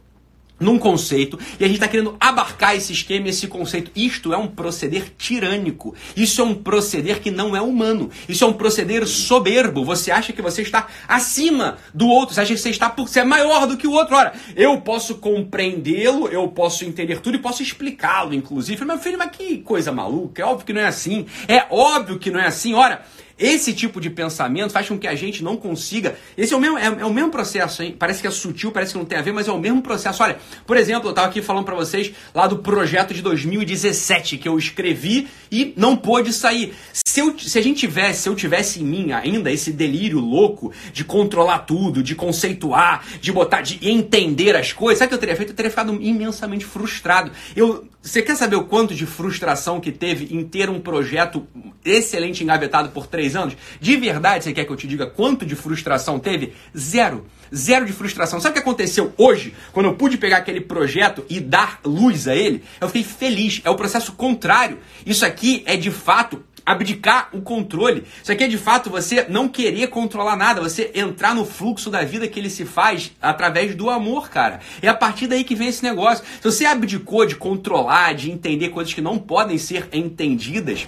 num 0.62 0.78
conceito 0.78 1.40
e 1.60 1.64
a 1.64 1.68
gente 1.68 1.78
está 1.78 1.88
querendo 1.88 2.16
abarcar 2.20 2.76
esse 2.76 2.94
esquema, 2.94 3.28
esse 3.28 3.48
conceito. 3.48 3.92
Isto 3.96 4.34
é 4.34 4.38
um 4.38 4.48
proceder 4.48 5.12
tirânico. 5.18 5.96
Isso 6.16 6.42
é 6.42 6.44
um 6.44 6.54
proceder 6.54 7.20
que 7.20 7.32
não 7.32 7.56
é 7.56 7.62
humano. 7.62 8.10
Isso 8.30 8.44
é 8.44 8.48
um 8.48 8.54
proceder 8.54 9.06
soberbo. 9.08 9.84
Você 9.84 10.12
acha 10.12 10.32
que 10.32 10.42
você 10.42 10.62
está 10.62 10.88
acima 11.08 11.78
do 11.94 12.08
outro. 12.08 12.36
Você 12.36 12.42
acha 12.42 12.54
que 12.54 12.60
você 12.60 12.70
está 12.70 12.90
por 12.90 13.10
ser 13.10 13.22
é 13.22 13.24
maior 13.24 13.68
do 13.68 13.78
que 13.78 13.88
o 13.88 13.92
outro. 13.92 14.16
Ora, 14.16 14.34
eu 14.56 14.82
posso 14.82 15.16
compreendê-lo, 15.16 16.28
eu 16.28 16.48
posso 16.48 16.84
entender 16.84 17.20
tudo 17.20 17.36
e 17.36 17.40
posso 17.40 17.62
explicá-lo, 17.62 18.34
inclusive. 18.34 18.84
Meu 18.84 18.98
filho, 18.98 19.18
mas 19.18 19.32
que 19.32 19.60
coisa 19.60 19.92
maluca. 19.92 20.42
É 20.42 20.46
óbvio 20.46 20.66
que 20.66 20.74
não 20.74 20.82
é 20.82 20.88
assim. 20.88 21.26
É 21.48 21.66
óbvio 21.70 22.20
que 22.20 22.32
não 22.32 22.40
é 22.40 22.48
assim. 22.48 22.74
Ora, 22.74 23.06
esse 23.38 23.74
tipo 23.74 24.00
de 24.00 24.10
pensamento 24.10 24.72
faz 24.72 24.88
com 24.88 24.98
que 24.98 25.08
a 25.08 25.16
gente 25.16 25.44
não 25.44 25.58
consiga. 25.58 26.16
Esse 26.38 26.54
é 26.54 26.58
o 26.58 26.60
mesmo, 26.60 26.78
é, 26.78 26.86
é 26.86 27.06
o 27.06 27.14
mesmo 27.14 27.32
processo, 27.32 27.84
hein? 27.84 27.96
Parece 27.98 28.22
que 28.22 28.28
é 28.28 28.32
sutil, 28.32 28.72
parece 28.72 28.94
que 28.94 28.98
não 28.98 29.06
tem 29.06 29.18
a 29.18 29.22
ver, 29.22 29.32
mas 29.32 29.48
é 29.48 29.52
o 29.52 29.60
mesmo 29.60 29.82
processo. 29.82 30.24
Olha, 30.24 30.38
por 30.66 30.78
exemplo, 30.78 31.08
eu 31.08 31.12
estava 31.12 31.28
aqui 31.28 31.42
falando 31.42 31.66
para 31.66 31.76
vocês 31.76 32.12
lá 32.34 32.48
do 32.48 32.60
projeto 32.60 33.14
de 33.14 33.22
2017 33.22 34.38
que 34.38 34.48
eu 34.48 34.58
escrevi 34.58 35.28
e 35.52 35.74
não 35.76 35.96
pôde 35.96 36.34
sair. 36.34 36.74
Se, 37.12 37.20
eu, 37.20 37.38
se 37.38 37.60
a 37.60 37.62
gente 37.62 37.78
tivesse, 37.78 38.22
se 38.22 38.30
eu 38.30 38.36
tivesse 38.36 38.82
em 38.82 38.86
mim 38.86 39.12
ainda 39.12 39.52
esse 39.52 39.70
delírio 39.70 40.18
louco 40.18 40.72
de 40.94 41.04
controlar 41.04 41.60
tudo, 41.60 42.02
de 42.02 42.16
conceituar, 42.16 43.06
de 43.20 43.34
botar, 43.34 43.60
de 43.60 43.86
entender 43.86 44.56
as 44.56 44.72
coisas, 44.72 45.00
sabe 45.00 45.08
o 45.08 45.10
que 45.10 45.16
eu 45.16 45.20
teria 45.20 45.36
feito? 45.36 45.50
Eu 45.50 45.56
teria 45.56 45.70
ficado 45.70 45.94
imensamente 46.02 46.64
frustrado. 46.64 47.30
Eu, 47.54 47.86
você 48.02 48.22
quer 48.22 48.38
saber 48.38 48.56
o 48.56 48.64
quanto 48.64 48.96
de 48.96 49.06
frustração 49.06 49.82
que 49.82 49.92
teve 49.92 50.34
em 50.34 50.42
ter 50.46 50.70
um 50.70 50.80
projeto 50.80 51.46
excelente 51.84 52.46
engavetado 52.46 52.92
por 52.92 53.06
três 53.08 53.36
anos? 53.36 53.58
De 53.82 53.98
verdade, 53.98 54.46
você 54.46 54.54
quer 54.54 54.64
que 54.64 54.72
eu 54.72 54.78
te 54.78 54.88
diga 54.88 55.06
quanto 55.06 55.46
de 55.46 55.54
frustração 55.54 56.18
teve? 56.18 56.54
Zero. 56.78 57.26
Zero 57.54 57.86
de 57.86 57.92
frustração. 57.92 58.40
Sabe 58.40 58.52
o 58.52 58.54
que 58.54 58.60
aconteceu 58.60 59.14
hoje, 59.18 59.54
quando 59.74 59.88
eu 59.88 59.96
pude 59.96 60.18
pegar 60.18 60.38
aquele 60.38 60.62
projeto 60.62 61.26
e 61.30 61.42
dar 61.42 61.82
luz 61.84 62.30
a 62.30 62.34
ele? 62.34 62.64
Eu 62.80 62.88
fiquei 62.88 63.04
feliz. 63.04 63.60
É 63.66 63.70
o 63.70 63.76
processo 63.76 64.14
contrário. 64.14 64.80
Isso 65.06 65.26
aqui 65.26 65.62
é 65.66 65.76
de 65.76 65.92
fato 65.92 66.42
abdicar 66.66 67.30
o 67.34 67.42
controle. 67.42 68.04
Isso 68.22 68.32
aqui 68.32 68.44
é 68.44 68.48
de 68.48 68.58
fato 68.58 68.90
você 68.90 69.26
não 69.30 69.48
querer 69.48 69.88
controlar 69.88 70.36
nada, 70.36 70.62
você 70.62 70.92
entrar 70.94 71.36
no 71.36 71.46
fluxo 71.46 71.90
da 71.90 72.04
vida 72.04 72.28
que 72.28 72.40
ele 72.40 72.50
se 72.50 72.66
faz 72.66 73.12
através 73.22 73.76
do 73.76 73.90
amor, 73.90 74.30
cara. 74.30 74.60
É 74.82 74.88
a 74.88 74.94
partir 74.94 75.28
daí 75.28 75.44
que 75.44 75.56
vem 75.56 75.68
esse 75.68 75.84
negócio. 75.84 76.24
Se 76.42 76.44
você 76.44 76.66
abdicou 76.66 77.26
de 77.26 77.36
controlar, 77.36 78.14
de 78.14 78.32
entender 78.32 78.70
coisas 78.70 78.94
que 78.94 79.02
não 79.02 79.18
podem 79.18 79.58
ser 79.58 79.88
entendidas, 79.92 80.88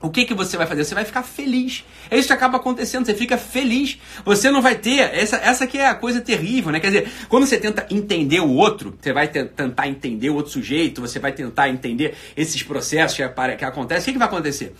o 0.00 0.10
que, 0.10 0.24
que 0.24 0.34
você 0.34 0.56
vai 0.56 0.66
fazer? 0.66 0.84
Você 0.84 0.94
vai 0.94 1.04
ficar 1.04 1.22
feliz. 1.22 1.84
É 2.10 2.18
isso 2.18 2.28
que 2.28 2.34
acaba 2.34 2.58
acontecendo, 2.58 3.06
você 3.06 3.14
fica 3.14 3.38
feliz. 3.38 3.98
Você 4.24 4.50
não 4.50 4.60
vai 4.60 4.74
ter. 4.74 5.00
Essa, 5.14 5.36
essa 5.36 5.66
que 5.66 5.78
é 5.78 5.86
a 5.86 5.94
coisa 5.94 6.20
terrível, 6.20 6.70
né? 6.70 6.80
Quer 6.80 6.88
dizer, 6.88 7.12
quando 7.28 7.46
você 7.46 7.58
tenta 7.58 7.86
entender 7.90 8.40
o 8.40 8.50
outro, 8.50 8.96
você 9.00 9.12
vai 9.12 9.28
tentar 9.28 9.88
entender 9.88 10.30
o 10.30 10.34
outro 10.34 10.52
sujeito, 10.52 11.00
você 11.00 11.18
vai 11.18 11.32
tentar 11.32 11.68
entender 11.68 12.14
esses 12.36 12.62
processos 12.62 13.16
que, 13.16 13.56
que 13.56 13.64
acontecem, 13.64 14.02
o 14.02 14.04
que, 14.04 14.12
que 14.12 14.18
vai 14.18 14.28
acontecer? 14.28 14.74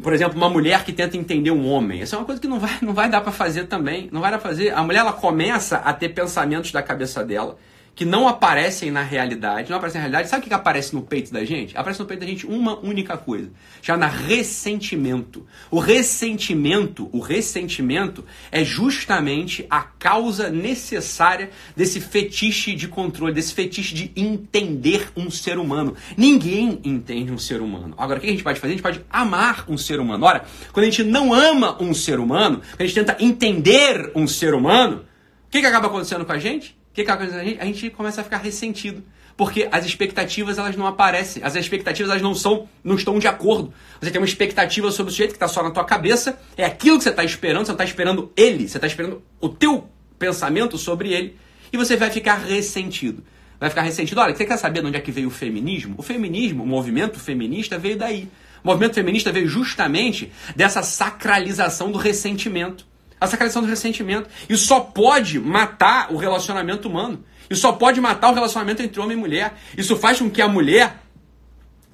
Por 0.00 0.12
exemplo, 0.12 0.36
uma 0.36 0.48
mulher 0.48 0.84
que 0.84 0.92
tenta 0.92 1.16
entender 1.16 1.50
um 1.50 1.66
homem. 1.68 2.00
Essa 2.00 2.16
é 2.16 2.18
uma 2.18 2.24
coisa 2.24 2.40
que 2.40 2.48
não 2.48 2.58
vai, 2.58 2.78
não 2.80 2.94
vai 2.94 3.10
dar 3.10 3.20
para 3.20 3.32
fazer 3.32 3.66
também. 3.66 4.08
Não 4.10 4.20
vai 4.20 4.30
dar 4.30 4.38
pra 4.38 4.50
fazer. 4.50 4.72
A 4.74 4.82
mulher 4.82 5.00
ela 5.00 5.12
começa 5.12 5.76
a 5.76 5.92
ter 5.92 6.08
pensamentos 6.10 6.72
da 6.72 6.82
cabeça 6.82 7.24
dela 7.24 7.58
que 7.94 8.04
não 8.04 8.26
aparecem 8.26 8.90
na 8.90 9.02
realidade, 9.02 9.68
não 9.68 9.76
aparecem 9.76 10.00
na 10.00 10.06
realidade. 10.06 10.28
Sabe 10.28 10.44
o 10.44 10.48
que 10.48 10.54
aparece 10.54 10.94
no 10.94 11.02
peito 11.02 11.32
da 11.32 11.44
gente? 11.44 11.76
Aparece 11.76 12.00
no 12.00 12.06
peito 12.06 12.20
da 12.20 12.26
gente 12.26 12.46
uma 12.46 12.78
única 12.78 13.16
coisa, 13.16 13.50
chamada 13.82 14.06
ressentimento. 14.06 15.46
O 15.70 15.78
ressentimento, 15.78 17.10
o 17.12 17.20
ressentimento 17.20 18.24
é 18.50 18.64
justamente 18.64 19.66
a 19.68 19.82
causa 19.82 20.48
necessária 20.48 21.50
desse 21.76 22.00
fetiche 22.00 22.74
de 22.74 22.88
controle, 22.88 23.34
desse 23.34 23.52
fetiche 23.52 23.94
de 23.94 24.12
entender 24.16 25.10
um 25.14 25.30
ser 25.30 25.58
humano. 25.58 25.94
Ninguém 26.16 26.80
entende 26.84 27.30
um 27.30 27.38
ser 27.38 27.60
humano. 27.60 27.94
Agora, 27.98 28.18
o 28.18 28.22
que 28.22 28.26
a 28.26 28.30
gente 28.30 28.42
pode 28.42 28.58
fazer? 28.58 28.72
A 28.72 28.76
gente 28.76 28.82
pode 28.82 29.04
amar 29.10 29.66
um 29.68 29.76
ser 29.76 30.00
humano. 30.00 30.24
Ora, 30.24 30.44
quando 30.72 30.84
a 30.84 30.90
gente 30.90 31.04
não 31.04 31.34
ama 31.34 31.76
um 31.82 31.92
ser 31.92 32.18
humano, 32.18 32.60
quando 32.70 32.80
a 32.80 32.86
gente 32.86 32.94
tenta 32.94 33.16
entender 33.20 34.12
um 34.14 34.26
ser 34.26 34.54
humano, 34.54 35.04
o 35.46 35.50
que, 35.50 35.60
que 35.60 35.66
acaba 35.66 35.88
acontecendo 35.88 36.24
com 36.24 36.32
a 36.32 36.38
gente? 36.38 36.80
O 36.92 36.94
que, 36.94 37.04
que 37.04 37.10
acontece? 37.10 37.38
A 37.38 37.44
gente, 37.44 37.60
a 37.60 37.64
gente 37.64 37.90
começa 37.90 38.20
a 38.20 38.24
ficar 38.24 38.36
ressentido. 38.36 39.02
Porque 39.34 39.66
as 39.72 39.86
expectativas 39.86 40.58
elas 40.58 40.76
não 40.76 40.86
aparecem. 40.86 41.42
As 41.42 41.56
expectativas 41.56 42.10
elas 42.10 42.22
não 42.22 42.34
são, 42.34 42.68
não 42.84 42.96
estão 42.96 43.18
de 43.18 43.26
acordo. 43.26 43.72
Você 43.98 44.10
tem 44.10 44.20
uma 44.20 44.26
expectativa 44.26 44.90
sobre 44.90 45.08
o 45.08 45.12
sujeito 45.12 45.30
que 45.30 45.36
está 45.36 45.48
só 45.48 45.62
na 45.62 45.70
tua 45.70 45.86
cabeça. 45.86 46.38
É 46.54 46.66
aquilo 46.66 46.98
que 46.98 47.04
você 47.04 47.08
está 47.08 47.24
esperando. 47.24 47.64
Você 47.64 47.72
está 47.72 47.84
esperando 47.84 48.30
ele. 48.36 48.68
Você 48.68 48.76
está 48.76 48.86
esperando 48.86 49.22
o 49.40 49.48
teu 49.48 49.88
pensamento 50.18 50.76
sobre 50.76 51.14
ele. 51.14 51.38
E 51.72 51.78
você 51.78 51.96
vai 51.96 52.10
ficar 52.10 52.34
ressentido. 52.34 53.24
Vai 53.58 53.70
ficar 53.70 53.82
ressentido. 53.82 54.20
Olha, 54.20 54.36
você 54.36 54.44
quer 54.44 54.58
saber 54.58 54.82
de 54.82 54.88
onde 54.88 54.98
é 54.98 55.00
que 55.00 55.10
veio 55.10 55.28
o 55.28 55.30
feminismo? 55.30 55.94
O 55.96 56.02
feminismo, 56.02 56.62
o 56.62 56.66
movimento 56.66 57.18
feminista 57.18 57.78
veio 57.78 57.96
daí. 57.96 58.28
O 58.62 58.68
movimento 58.68 58.94
feminista 58.94 59.32
veio 59.32 59.48
justamente 59.48 60.30
dessa 60.54 60.82
sacralização 60.82 61.90
do 61.90 61.96
ressentimento 61.96 62.91
a 63.22 63.26
sacralização 63.26 63.62
do 63.62 63.68
ressentimento. 63.68 64.28
Isso 64.48 64.66
só 64.66 64.80
pode 64.80 65.38
matar 65.38 66.12
o 66.12 66.16
relacionamento 66.16 66.88
humano. 66.88 67.24
Isso 67.48 67.60
só 67.60 67.72
pode 67.72 68.00
matar 68.00 68.30
o 68.30 68.34
relacionamento 68.34 68.82
entre 68.82 69.00
homem 69.00 69.16
e 69.16 69.20
mulher. 69.20 69.54
Isso 69.76 69.96
faz 69.96 70.18
com 70.18 70.28
que 70.28 70.42
a 70.42 70.48
mulher, 70.48 70.96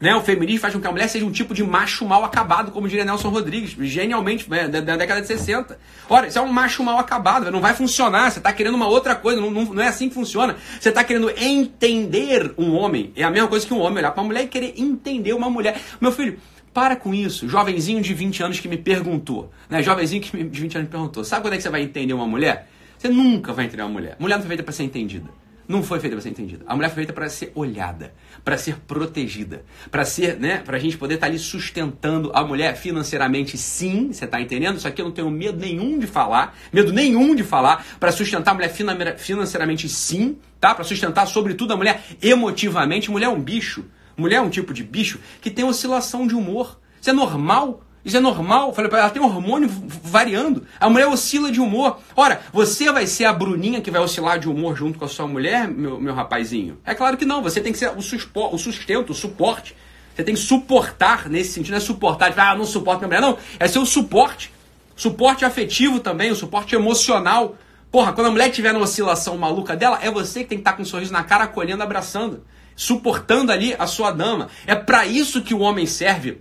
né, 0.00 0.14
o 0.14 0.23
feminismo 0.23 0.61
faz 0.61 0.73
com 0.73 0.80
que 0.80 0.87
a 0.87 0.90
mulher 0.90 1.08
seja 1.08 1.26
um 1.26 1.32
tipo 1.32 1.52
de 1.52 1.62
macho 1.62 2.06
mal 2.06 2.25
acabado, 2.25 2.70
como 2.70 2.88
diria 2.88 3.04
Nelson 3.04 3.28
Rodrigues, 3.28 3.76
genialmente, 3.80 4.49
né, 4.49 4.68
da, 4.68 4.80
da, 4.80 4.97
década 4.97 5.20
de 5.20 5.26
60. 5.26 5.78
Ora, 6.08 6.28
isso 6.28 6.38
é 6.38 6.40
um 6.40 6.50
macho 6.50 6.82
mal 6.82 6.99
acabado, 6.99 7.50
não 7.50 7.61
vai 7.61 7.75
funcionar. 7.75 8.30
Você 8.30 8.38
está 8.38 8.52
querendo 8.52 8.75
uma 8.75 8.88
outra 8.88 9.14
coisa, 9.14 9.40
não, 9.40 9.50
não, 9.50 9.64
não 9.64 9.82
é 9.82 9.88
assim 9.88 10.08
que 10.08 10.14
funciona. 10.14 10.56
Você 10.80 10.88
está 10.88 11.04
querendo 11.04 11.30
entender 11.37 12.54
um 12.56 12.75
homem. 12.75 13.12
É 13.16 13.25
a 13.25 13.30
mesma 13.30 13.49
coisa 13.49 13.66
que 13.66 13.75
um 13.75 13.80
homem 13.80 13.99
olhar 13.99 14.12
para 14.12 14.23
uma 14.23 14.28
mulher 14.28 14.44
e 14.44 14.49
querer 14.49 14.75
entender 14.76 15.35
uma 15.35 15.50
mulher. 15.50 15.78
Meu 16.00 16.12
filho, 16.12 16.38
para 16.73 16.97
com 16.97 17.15
isso. 17.15 17.49
Jovenzinho 17.49 18.01
de 18.01 18.15
20 18.15 18.43
anos 18.43 18.61
que 18.61 18.69
me 18.69 18.77
perguntou, 18.77 19.51
né? 19.69 19.83
Jovenzinho 19.83 20.23
que 20.23 20.31
de 20.37 20.61
20 20.61 20.77
anos 20.77 20.89
me 20.89 20.93
perguntou, 20.93 21.25
sabe 21.25 21.43
quando 21.43 21.55
é 21.55 21.57
que 21.57 21.63
você 21.63 21.71
vai 21.71 21.83
entender 21.83 22.13
uma 22.13 22.27
mulher? 22.27 22.69
Você 22.99 23.09
nunca 23.09 23.53
vai 23.53 23.67
entender 23.67 23.83
uma 23.83 23.89
mulher. 23.89 24.17
Mulher 24.19 24.37
não 24.37 24.43
foi 24.43 24.49
feita 24.49 24.63
para 24.63 24.73
ser 24.73 24.83
entendida. 24.83 25.31
Não 25.69 25.83
foi 25.83 26.01
feita 26.01 26.17
para 26.17 26.23
ser 26.23 26.31
entendida. 26.31 26.65
A 26.67 26.75
mulher 26.75 26.89
foi 26.89 26.97
feita 26.97 27.13
para 27.13 27.29
ser 27.29 27.53
olhada, 27.55 28.15
para 28.43 28.57
ser 28.57 28.77
protegida, 28.87 29.65
para 29.91 30.03
ser, 30.03 30.41
né, 30.41 30.63
pra 30.65 30.79
gente 30.79 30.97
poder 30.97 31.17
estar 31.17 31.27
tá 31.27 31.31
ali 31.31 31.39
sustentando 31.39 32.31
a 32.35 32.43
mulher 32.43 32.75
financeiramente, 32.75 33.59
sim, 33.59 34.11
você 34.11 34.27
tá 34.27 34.41
entendendo? 34.41 34.79
Isso 34.79 34.89
aqui 34.89 35.03
eu 35.03 35.05
não 35.05 35.13
tenho 35.13 35.31
medo 35.31 35.59
nenhum 35.59 35.99
de 35.99 36.07
falar, 36.07 36.57
medo 36.73 36.91
nenhum 36.91 37.35
de 37.35 37.45
falar, 37.45 37.87
para 38.01 38.11
sustentar 38.11 38.53
a 38.53 38.55
mulher 38.55 38.73
financeiramente, 39.19 39.91
sim, 39.91 40.39
tá? 40.59 40.75
Para 40.75 40.85
sustentar 40.85 41.27
sobretudo 41.27 41.75
a 41.75 41.77
mulher 41.77 42.03
emotivamente, 42.23 43.11
mulher 43.11 43.27
é 43.27 43.29
um 43.29 43.41
bicho. 43.41 43.85
Mulher 44.19 44.37
é 44.37 44.41
um 44.41 44.51
tipo 44.51 44.75
de 44.75 44.83
bicho 44.83 45.21
que 45.41 45.49
tem 45.49 45.65
oscilação 45.65 46.27
de 46.27 46.35
humor. 46.35 46.81
Isso 47.01 47.09
é 47.09 47.13
normal. 47.13 47.85
Isso 48.05 48.17
é 48.17 48.21
normal. 48.21 48.75
Falei 48.75 48.91
ela, 48.93 49.11
tem 49.11 49.23
hormônio 49.23 49.71
variando. 50.03 50.67
A 50.81 50.91
mulher 50.91 51.07
oscila 51.07 51.53
de 51.53 51.61
humor. 51.61 52.01
Ora, 52.17 52.41
você 52.53 52.91
vai 52.91 53.07
ser 53.07 53.27
a 53.27 53.33
Bruninha 53.33 53.81
que 53.81 53.93
vai 53.93 54.01
oscilar 54.01 54.41
de 54.41 54.49
humor 54.49 54.77
junto 54.77 54.99
com 54.99 55.05
a 55.05 55.09
sua 55.09 55.29
mulher, 55.29 55.69
meu, 55.69 56.01
meu 56.01 56.13
rapazinho? 56.15 56.79
É 56.85 56.97
claro 56.97 57.17
que 57.17 57.25
não. 57.25 57.41
Você 57.43 57.61
tem 57.61 57.71
que 57.71 57.79
ser 57.79 57.93
o, 57.97 58.03
suspo, 58.03 58.49
o 58.53 58.59
sustento, 58.59 59.11
o 59.11 59.15
suporte. 59.15 59.77
Você 60.17 60.25
tem 60.25 60.35
que 60.35 60.41
suportar 60.41 61.29
nesse 61.29 61.53
sentido. 61.53 61.71
Não 61.71 61.79
é 61.79 61.81
suportar, 61.81 62.37
ah, 62.37 62.57
não 62.57 62.65
suporto 62.65 63.07
minha 63.07 63.21
mulher. 63.21 63.21
Não, 63.21 63.39
é 63.61 63.69
ser 63.69 63.79
o 63.79 63.87
suporte. 63.87 64.53
Suporte 64.97 65.45
afetivo 65.45 66.01
também, 66.01 66.33
o 66.33 66.35
suporte 66.35 66.75
emocional. 66.75 67.57
Porra, 67.89 68.13
quando 68.13 68.27
a 68.27 68.31
mulher 68.33 68.51
tiver 68.51 68.73
numa 68.73 68.85
oscilação 68.85 69.39
maluca 69.39 69.77
dela, 69.77 70.01
é 70.03 70.11
você 70.11 70.43
que 70.43 70.49
tem 70.49 70.59
que 70.59 70.63
estar 70.63 70.73
com 70.73 70.83
um 70.83 70.85
sorriso 70.85 71.13
na 71.13 71.23
cara, 71.23 71.45
acolhendo, 71.45 71.85
abraçando 71.85 72.43
suportando 72.78 73.50
ali 73.50 73.75
a 73.76 73.88
sua 73.88 74.12
dama. 74.12 74.49
É 74.64 74.75
para 74.76 75.04
isso 75.04 75.42
que 75.42 75.52
o 75.52 75.58
homem 75.58 75.85
serve 75.85 76.40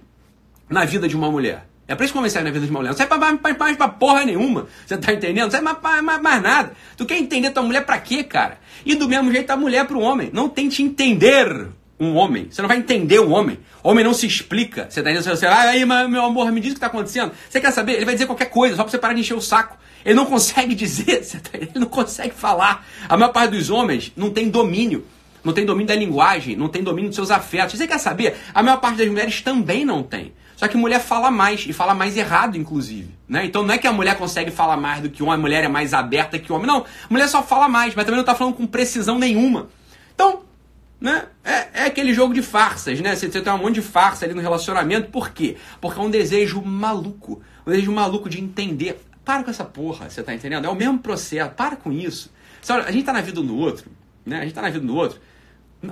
na 0.69 0.85
vida 0.85 1.07
de 1.07 1.15
uma 1.15 1.31
mulher. 1.31 1.67
É 1.87 1.95
para 1.95 2.05
isso 2.05 2.13
que 2.13 2.17
o 2.17 2.21
homem 2.21 2.29
serve 2.29 2.47
na 2.47 2.53
vida 2.53 2.63
de 2.63 2.71
uma 2.71 2.77
mulher. 2.79 2.89
Não 2.91 2.97
serve 2.97 3.17
pra, 3.17 3.35
pra, 3.35 3.55
pra, 3.55 3.75
pra 3.75 3.87
porra 3.87 4.23
nenhuma. 4.23 4.67
Você 4.85 4.95
tá 4.97 5.13
entendendo? 5.13 5.45
Não 5.45 5.51
serve 5.51 5.65
mais, 5.65 5.81
mais, 5.81 6.03
mais, 6.03 6.21
mais 6.21 6.43
nada. 6.43 6.73
Tu 6.95 7.07
quer 7.07 7.17
entender 7.17 7.49
tua 7.49 7.63
mulher 7.63 7.83
pra 7.85 7.97
quê, 7.97 8.23
cara? 8.23 8.59
E 8.85 8.93
do 8.93 9.09
mesmo 9.09 9.31
jeito 9.31 9.49
a 9.49 9.57
mulher 9.57 9.87
pro 9.87 9.99
homem. 9.99 10.29
Não 10.31 10.47
tente 10.47 10.83
entender 10.83 11.69
um 11.99 12.15
homem. 12.15 12.47
Você 12.51 12.61
não 12.61 12.69
vai 12.69 12.77
entender 12.77 13.19
um 13.19 13.33
homem. 13.33 13.57
O 13.81 13.89
homem 13.89 14.05
não 14.05 14.13
se 14.13 14.27
explica. 14.27 14.85
Você 14.87 15.01
tá 15.01 15.09
entendendo? 15.09 15.35
Você 15.35 15.47
vai, 15.47 15.67
ah, 15.67 15.71
aí, 15.71 15.85
meu 15.85 16.23
amor, 16.23 16.51
me 16.51 16.61
diz 16.61 16.73
o 16.73 16.75
que 16.75 16.81
tá 16.81 16.87
acontecendo. 16.87 17.31
Você 17.49 17.59
quer 17.59 17.71
saber? 17.71 17.93
Ele 17.93 18.05
vai 18.05 18.13
dizer 18.13 18.27
qualquer 18.27 18.51
coisa, 18.51 18.75
só 18.75 18.83
pra 18.83 18.91
você 18.91 18.99
parar 18.99 19.15
de 19.15 19.21
encher 19.21 19.33
o 19.33 19.41
saco. 19.41 19.75
Ele 20.05 20.13
não 20.13 20.27
consegue 20.27 20.75
dizer, 20.75 21.25
tá 21.25 21.49
ele 21.53 21.71
não 21.73 21.87
consegue 21.87 22.35
falar. 22.35 22.85
A 23.09 23.17
maior 23.17 23.31
parte 23.31 23.57
dos 23.57 23.71
homens 23.71 24.11
não 24.15 24.29
tem 24.29 24.49
domínio 24.49 25.03
não 25.47 25.53
tem 25.53 25.65
domínio 25.65 25.87
da 25.87 25.95
linguagem, 25.95 26.55
não 26.55 26.67
tem 26.67 26.83
domínio 26.83 27.09
dos 27.09 27.15
seus 27.15 27.31
afetos. 27.31 27.77
Você 27.77 27.87
quer 27.87 27.97
saber? 27.97 28.37
A 28.53 28.61
maior 28.61 28.77
parte 28.77 28.97
das 28.97 29.07
mulheres 29.07 29.41
também 29.41 29.83
não 29.85 30.03
tem. 30.03 30.33
Só 30.57 30.67
que 30.67 30.75
mulher 30.75 30.99
fala 30.99 31.29
mais, 31.29 31.65
e 31.67 31.71
fala 31.71 31.93
mais 31.93 32.17
errado, 32.17 32.57
inclusive. 32.57 33.09
Né? 33.29 33.45
Então 33.45 33.63
não 33.63 33.73
é 33.73 33.77
que 33.77 33.87
a 33.87 33.93
mulher 33.93 34.17
consegue 34.17 34.51
falar 34.51 34.75
mais 34.75 35.01
do 35.01 35.09
que 35.09 35.21
homem, 35.21 35.35
a 35.35 35.37
mulher 35.37 35.63
é 35.63 35.67
mais 35.67 35.93
aberta 35.93 36.37
que 36.37 36.51
o 36.51 36.55
homem. 36.55 36.67
Não, 36.67 36.79
a 36.79 37.07
mulher 37.09 37.27
só 37.27 37.43
fala 37.43 37.69
mais, 37.69 37.95
mas 37.95 38.05
também 38.05 38.17
não 38.17 38.23
está 38.23 38.35
falando 38.35 38.55
com 38.55 38.65
precisão 38.65 39.19
nenhuma. 39.19 39.69
Então, 40.13 40.41
né? 40.99 41.27
É, 41.43 41.67
é, 41.73 41.85
aquele 41.85 42.13
jogo 42.13 42.33
de 42.33 42.41
farsas, 42.41 42.99
né? 42.99 43.15
Você, 43.15 43.31
você 43.31 43.39
tem 43.39 43.53
um 43.53 43.57
monte 43.59 43.75
de 43.75 43.81
farsa 43.83 44.25
ali 44.25 44.33
no 44.33 44.41
relacionamento. 44.41 45.11
Por 45.11 45.29
quê? 45.29 45.57
Porque 45.79 45.99
é 45.99 46.03
um 46.03 46.09
desejo 46.09 46.61
maluco. 46.61 47.41
Um 47.65 47.71
desejo 47.71 47.91
maluco 47.91 48.27
de 48.27 48.41
entender. 48.41 48.99
Para 49.23 49.43
com 49.43 49.51
essa 49.51 49.63
porra, 49.63 50.09
você 50.09 50.23
tá 50.23 50.33
entendendo? 50.33 50.65
É 50.65 50.69
o 50.69 50.75
mesmo 50.75 50.99
processo. 50.99 51.51
Para 51.51 51.75
com 51.75 51.91
isso. 51.91 52.31
a 52.67 52.91
gente 52.91 53.05
tá 53.05 53.13
na 53.13 53.21
vida 53.21 53.41
do 53.41 53.55
outro, 53.55 53.91
né? 54.25 54.39
A 54.39 54.43
gente 54.43 54.53
tá 54.53 54.61
na 54.61 54.69
vida 54.69 54.85
do 54.85 54.95
outro. 54.95 55.19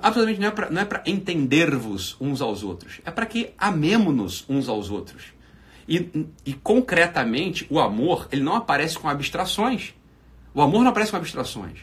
Absolutamente 0.01 0.39
não 0.71 0.81
é 0.81 0.85
para 0.85 1.03
é 1.05 1.09
entender-vos 1.09 2.15
uns 2.19 2.41
aos 2.41 2.63
outros. 2.63 2.99
É 3.05 3.11
para 3.11 3.25
que 3.25 3.53
amemos-nos 3.57 4.45
uns 4.49 4.67
aos 4.67 4.89
outros. 4.89 5.33
E, 5.87 6.27
e 6.45 6.53
concretamente, 6.53 7.67
o 7.69 7.79
amor, 7.79 8.27
ele 8.31 8.41
não 8.41 8.55
aparece 8.55 8.97
com 8.97 9.07
abstrações. 9.07 9.93
O 10.53 10.61
amor 10.61 10.81
não 10.81 10.89
aparece 10.89 11.11
com 11.11 11.17
abstrações. 11.17 11.79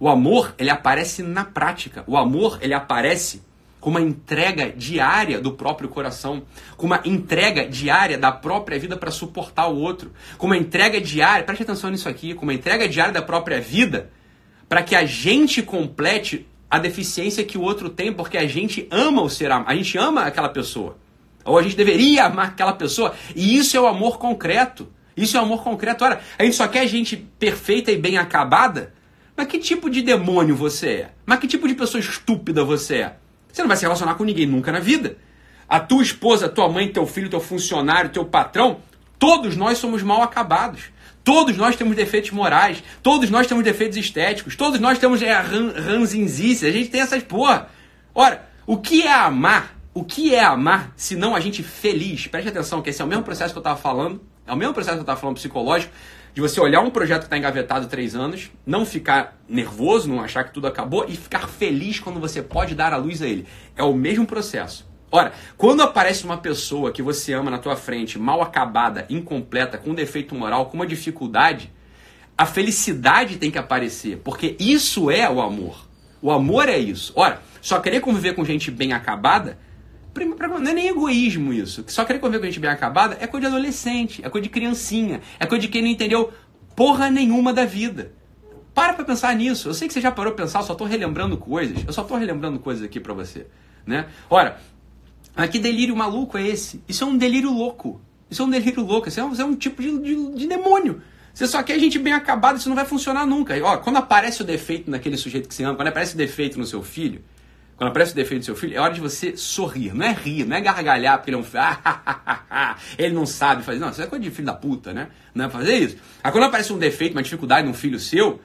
O 0.00 0.08
amor, 0.08 0.54
ele 0.58 0.70
aparece 0.70 1.22
na 1.22 1.44
prática. 1.44 2.02
O 2.06 2.16
amor, 2.16 2.58
ele 2.60 2.74
aparece 2.74 3.42
com 3.80 3.90
uma 3.90 4.00
entrega 4.00 4.72
diária 4.72 5.40
do 5.40 5.52
próprio 5.52 5.90
coração, 5.90 6.42
com 6.76 6.86
uma 6.86 7.02
entrega 7.04 7.68
diária 7.68 8.16
da 8.16 8.32
própria 8.32 8.78
vida 8.78 8.96
para 8.96 9.10
suportar 9.10 9.68
o 9.68 9.76
outro, 9.76 10.10
com 10.38 10.46
uma 10.46 10.56
entrega 10.56 10.98
diária, 10.98 11.44
preste 11.44 11.64
atenção 11.64 11.90
nisso 11.90 12.08
aqui, 12.08 12.32
com 12.32 12.44
uma 12.44 12.54
entrega 12.54 12.88
diária 12.88 13.12
da 13.12 13.20
própria 13.20 13.60
vida 13.60 14.10
para 14.68 14.82
que 14.82 14.96
a 14.96 15.04
gente 15.04 15.62
complete 15.62 16.46
a 16.74 16.78
deficiência 16.80 17.44
que 17.44 17.56
o 17.56 17.62
outro 17.62 17.88
tem, 17.88 18.12
porque 18.12 18.36
a 18.36 18.48
gente 18.48 18.88
ama 18.90 19.22
o 19.22 19.30
ser 19.30 19.48
amado, 19.48 19.70
a 19.70 19.76
gente 19.76 19.96
ama 19.96 20.22
aquela 20.22 20.48
pessoa. 20.48 20.98
Ou 21.44 21.56
a 21.56 21.62
gente 21.62 21.76
deveria 21.76 22.24
amar 22.24 22.48
aquela 22.48 22.72
pessoa. 22.72 23.14
E 23.36 23.56
isso 23.56 23.76
é 23.76 23.80
o 23.80 23.86
amor 23.86 24.18
concreto. 24.18 24.88
Isso 25.16 25.36
é 25.36 25.40
amor 25.40 25.62
concreto. 25.62 26.04
Ora, 26.04 26.20
a 26.36 26.42
gente 26.42 26.56
só 26.56 26.66
quer 26.66 26.84
gente 26.88 27.16
perfeita 27.16 27.92
e 27.92 27.96
bem 27.96 28.18
acabada? 28.18 28.92
Mas 29.36 29.46
que 29.46 29.58
tipo 29.58 29.88
de 29.88 30.02
demônio 30.02 30.56
você 30.56 30.88
é? 30.88 31.10
Mas 31.24 31.38
que 31.38 31.46
tipo 31.46 31.68
de 31.68 31.74
pessoa 31.74 32.00
estúpida 32.00 32.64
você 32.64 32.96
é? 32.96 33.16
Você 33.52 33.62
não 33.62 33.68
vai 33.68 33.76
se 33.76 33.84
relacionar 33.84 34.14
com 34.14 34.24
ninguém 34.24 34.46
nunca 34.46 34.72
na 34.72 34.80
vida. 34.80 35.16
A 35.68 35.78
tua 35.78 36.02
esposa, 36.02 36.48
tua 36.48 36.68
mãe, 36.68 36.88
teu 36.88 37.06
filho, 37.06 37.30
teu 37.30 37.40
funcionário, 37.40 38.10
teu 38.10 38.24
patrão, 38.24 38.78
todos 39.16 39.56
nós 39.56 39.78
somos 39.78 40.02
mal 40.02 40.22
acabados. 40.22 40.86
Todos 41.24 41.56
nós 41.56 41.74
temos 41.74 41.96
defeitos 41.96 42.30
morais, 42.30 42.84
todos 43.02 43.30
nós 43.30 43.46
temos 43.46 43.64
defeitos 43.64 43.96
estéticos, 43.96 44.54
todos 44.54 44.78
nós 44.78 44.98
temos 44.98 45.22
é, 45.22 45.32
ran, 45.32 45.72
ranzinzice, 45.72 46.66
a 46.66 46.70
gente 46.70 46.90
tem 46.90 47.00
essas 47.00 47.22
porra. 47.22 47.68
Ora, 48.14 48.46
o 48.66 48.76
que 48.76 49.02
é 49.02 49.12
amar 49.12 49.74
o 49.94 50.02
que 50.02 50.34
é 50.34 50.42
amar 50.42 50.92
se 50.96 51.14
não 51.14 51.36
a 51.36 51.40
gente 51.40 51.62
feliz? 51.62 52.26
Preste 52.26 52.48
atenção 52.48 52.82
que 52.82 52.90
esse 52.90 53.00
é 53.00 53.04
o 53.04 53.08
mesmo 53.08 53.22
processo 53.22 53.54
que 53.54 53.58
eu 53.58 53.60
estava 53.60 53.78
falando, 53.78 54.20
é 54.44 54.52
o 54.52 54.56
mesmo 54.56 54.74
processo 54.74 54.96
que 54.96 55.00
eu 55.00 55.04
estava 55.04 55.20
falando 55.20 55.36
psicológico, 55.36 55.92
de 56.34 56.40
você 56.40 56.60
olhar 56.60 56.80
um 56.80 56.90
projeto 56.90 57.20
que 57.20 57.26
está 57.26 57.38
engavetado 57.38 57.86
três 57.86 58.16
anos, 58.16 58.50
não 58.66 58.84
ficar 58.84 59.38
nervoso, 59.48 60.08
não 60.08 60.20
achar 60.20 60.42
que 60.42 60.52
tudo 60.52 60.66
acabou 60.66 61.06
e 61.08 61.16
ficar 61.16 61.46
feliz 61.48 62.00
quando 62.00 62.18
você 62.18 62.42
pode 62.42 62.74
dar 62.74 62.92
a 62.92 62.96
luz 62.96 63.22
a 63.22 63.28
ele. 63.28 63.46
É 63.76 63.84
o 63.84 63.94
mesmo 63.94 64.26
processo. 64.26 64.84
Ora, 65.14 65.32
quando 65.56 65.80
aparece 65.80 66.24
uma 66.24 66.38
pessoa 66.38 66.90
que 66.90 67.00
você 67.00 67.32
ama 67.34 67.48
na 67.48 67.58
tua 67.58 67.76
frente, 67.76 68.18
mal 68.18 68.42
acabada, 68.42 69.06
incompleta, 69.08 69.78
com 69.78 69.94
defeito 69.94 70.34
moral, 70.34 70.66
com 70.66 70.74
uma 70.74 70.84
dificuldade, 70.88 71.72
a 72.36 72.44
felicidade 72.44 73.36
tem 73.36 73.48
que 73.48 73.56
aparecer, 73.56 74.18
porque 74.24 74.56
isso 74.58 75.12
é 75.12 75.30
o 75.30 75.40
amor. 75.40 75.86
O 76.20 76.32
amor 76.32 76.68
é 76.68 76.76
isso. 76.76 77.12
Ora, 77.14 77.40
só 77.62 77.78
querer 77.78 78.00
conviver 78.00 78.34
com 78.34 78.44
gente 78.44 78.72
bem 78.72 78.92
acabada, 78.92 79.56
não 80.16 80.68
é 80.68 80.74
nem 80.74 80.88
egoísmo 80.88 81.52
isso. 81.52 81.84
Só 81.86 82.04
querer 82.04 82.18
conviver 82.18 82.40
com 82.40 82.46
gente 82.46 82.58
bem 82.58 82.70
acabada 82.70 83.16
é 83.20 83.28
coisa 83.28 83.48
de 83.48 83.54
adolescente, 83.54 84.20
é 84.24 84.28
coisa 84.28 84.42
de 84.42 84.48
criancinha, 84.48 85.20
é 85.38 85.46
coisa 85.46 85.62
de 85.62 85.68
quem 85.68 85.80
não 85.80 85.90
entendeu 85.90 86.32
porra 86.74 87.08
nenhuma 87.08 87.52
da 87.52 87.64
vida. 87.64 88.10
Para 88.74 88.94
pra 88.94 89.04
pensar 89.04 89.32
nisso. 89.36 89.68
Eu 89.68 89.74
sei 89.74 89.86
que 89.86 89.94
você 89.94 90.00
já 90.00 90.10
parou 90.10 90.32
pra 90.32 90.44
pensar, 90.44 90.58
eu 90.58 90.64
só 90.64 90.74
tô 90.74 90.84
relembrando 90.84 91.36
coisas. 91.36 91.84
Eu 91.86 91.92
só 91.92 92.02
tô 92.02 92.16
relembrando 92.16 92.58
coisas 92.58 92.82
aqui 92.82 92.98
pra 92.98 93.14
você. 93.14 93.46
Né? 93.86 94.06
Ora, 94.28 94.58
mas 95.36 95.50
que 95.50 95.58
delírio 95.58 95.96
maluco 95.96 96.38
é 96.38 96.46
esse? 96.46 96.82
Isso 96.88 97.02
é 97.02 97.06
um 97.06 97.16
delírio 97.16 97.50
louco. 97.50 98.00
Isso 98.30 98.42
é 98.42 98.44
um 98.44 98.50
delírio 98.50 98.84
louco. 98.84 99.08
Isso 99.08 99.20
é 99.20 99.24
um, 99.24 99.32
isso 99.32 99.42
é 99.42 99.44
um 99.44 99.56
tipo 99.56 99.82
de, 99.82 99.98
de, 99.98 100.34
de, 100.34 100.46
demônio. 100.46 101.02
Você 101.32 101.48
só 101.48 101.62
quer 101.62 101.78
gente 101.78 101.98
bem 101.98 102.12
acabada, 102.12 102.58
isso 102.58 102.68
não 102.68 102.76
vai 102.76 102.84
funcionar 102.84 103.26
nunca. 103.26 103.54
Ó, 103.62 103.78
quando 103.78 103.96
aparece 103.96 104.42
o 104.42 104.44
defeito 104.44 104.90
naquele 104.90 105.16
sujeito 105.16 105.48
que 105.48 105.54
você 105.54 105.64
ama, 105.64 105.74
quando 105.74 105.88
aparece 105.88 106.14
o 106.14 106.16
defeito 106.16 106.58
no 106.58 106.64
seu 106.64 106.82
filho, 106.82 107.24
quando 107.76 107.90
aparece 107.90 108.12
o 108.12 108.14
defeito 108.14 108.42
do 108.42 108.44
seu 108.44 108.54
filho, 108.54 108.76
é 108.76 108.80
hora 108.80 108.94
de 108.94 109.00
você 109.00 109.36
sorrir. 109.36 109.92
Não 109.92 110.06
é 110.06 110.12
rir, 110.12 110.44
não 110.46 110.56
é 110.56 110.60
gargalhar 110.60 111.18
porque 111.18 111.30
ele 111.30 111.36
é 111.36 111.40
um 111.40 111.44
filho. 111.44 111.62
ele 112.96 113.14
não 113.14 113.26
sabe 113.26 113.64
fazer. 113.64 113.80
Não, 113.80 113.90
isso 113.90 114.00
é 114.00 114.06
coisa 114.06 114.22
de 114.22 114.30
filho 114.30 114.46
da 114.46 114.54
puta, 114.54 114.92
né? 114.92 115.08
Não 115.34 115.46
é 115.46 115.50
fazer 115.50 115.76
isso. 115.76 115.96
Aí 116.22 116.30
quando 116.30 116.44
aparece 116.44 116.72
um 116.72 116.78
defeito, 116.78 117.12
uma 117.14 117.22
dificuldade 117.22 117.66
num 117.66 117.74
filho 117.74 117.98
seu, 117.98 118.40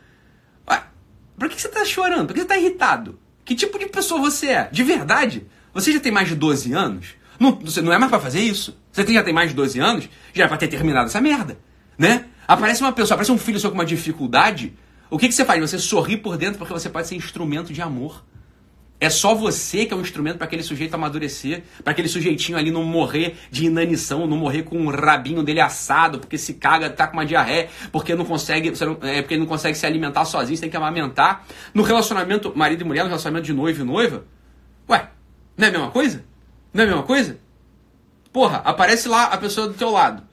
ué, 0.68 0.84
por 1.38 1.48
que 1.48 1.62
você 1.62 1.68
está 1.68 1.86
chorando? 1.86 2.26
Por 2.26 2.34
que 2.34 2.40
você 2.40 2.46
está 2.46 2.58
irritado? 2.58 3.20
Que 3.46 3.54
tipo 3.54 3.78
de 3.78 3.86
pessoa 3.88 4.20
você 4.20 4.48
é? 4.48 4.70
De 4.72 4.84
verdade? 4.84 5.46
Você 5.74 5.92
já 5.92 6.00
tem 6.00 6.12
mais 6.12 6.28
de 6.28 6.36
12 6.36 6.74
anos? 6.74 7.08
Não, 7.40 7.56
você 7.56 7.82
não 7.82 7.94
é 7.94 7.98
mais 7.98 8.10
para 8.10 8.20
fazer 8.20 8.40
isso? 8.40 8.78
Você 8.92 9.04
tem, 9.04 9.16
já 9.16 9.24
tem 9.24 9.34
mais 9.34 9.50
de 9.50 9.56
12 9.56 9.80
anos? 9.80 10.10
Já 10.34 10.46
é 10.46 10.48
pra 10.48 10.58
ter 10.58 10.68
terminado 10.68 11.08
essa 11.08 11.22
merda, 11.22 11.58
né? 11.98 12.26
Aparece 12.48 12.82
uma 12.82 12.92
pessoa, 12.92 13.16
aparece 13.16 13.32
um 13.32 13.38
filho 13.38 13.60
seu 13.60 13.70
com 13.70 13.76
uma 13.76 13.86
dificuldade, 13.86 14.74
o 15.10 15.18
que, 15.18 15.28
que 15.28 15.34
você 15.34 15.44
faz? 15.44 15.60
Você 15.62 15.80
sorri 15.80 16.18
por 16.18 16.38
dentro 16.38 16.60
porque 16.60 16.74
você 16.74 16.90
pode 16.90 17.08
ser 17.08 17.16
instrumento 17.16 17.74
de 17.74 17.82
amor. 17.82 18.24
É 19.02 19.10
só 19.10 19.34
você 19.34 19.86
que 19.86 19.94
é 19.94 19.98
um 19.98 20.02
instrumento 20.02 20.38
para 20.38 20.46
aquele 20.46 20.62
sujeito 20.62 20.94
amadurecer, 20.94 21.64
para 21.84 21.92
aquele 21.92 22.10
sujeitinho 22.10 22.58
ali 22.58 22.70
não 22.70 22.84
morrer 22.84 23.38
de 23.50 23.66
inanição, 23.66 24.28
não 24.28 24.36
morrer 24.36 24.64
com 24.64 24.86
o 24.86 24.92
rabinho 24.92 25.42
dele 25.42 25.62
assado, 25.62 26.20
porque 26.20 26.38
se 26.38 26.56
caga, 26.56 26.90
tá 26.90 27.08
com 27.08 27.14
uma 27.14 27.26
diarreia, 27.26 27.70
porque 27.94 28.14
não 28.14 28.26
consegue, 28.26 28.72
não, 28.72 28.98
é, 29.02 29.22
porque 29.22 29.38
não 29.38 29.46
consegue 29.46 29.78
se 29.78 29.86
alimentar 29.86 30.26
sozinho, 30.26 30.58
você 30.58 30.62
tem 30.62 30.70
que 30.70 30.76
amamentar. 30.76 31.46
No 31.74 31.82
relacionamento 31.82 32.52
marido 32.56 32.82
e 32.82 32.84
mulher, 32.86 33.04
no 33.04 33.08
relacionamento 33.08 33.46
de 33.46 33.54
noivo 33.54 33.82
e 33.82 33.86
noiva, 33.86 34.26
ué, 34.90 35.08
não 35.60 35.66
é 35.66 35.70
a 35.70 35.74
mesma 35.74 35.92
coisa? 35.92 36.24
Não 36.74 36.82
é 36.82 36.86
a 36.86 36.88
mesma 36.88 37.04
coisa? 37.04 37.40
Porra, 38.32 38.58
aparece 38.64 39.08
lá 39.08 39.26
a 39.26 39.38
pessoa 39.38 39.68
do 39.68 39.74
teu 39.74 39.90
lado. 39.90 40.24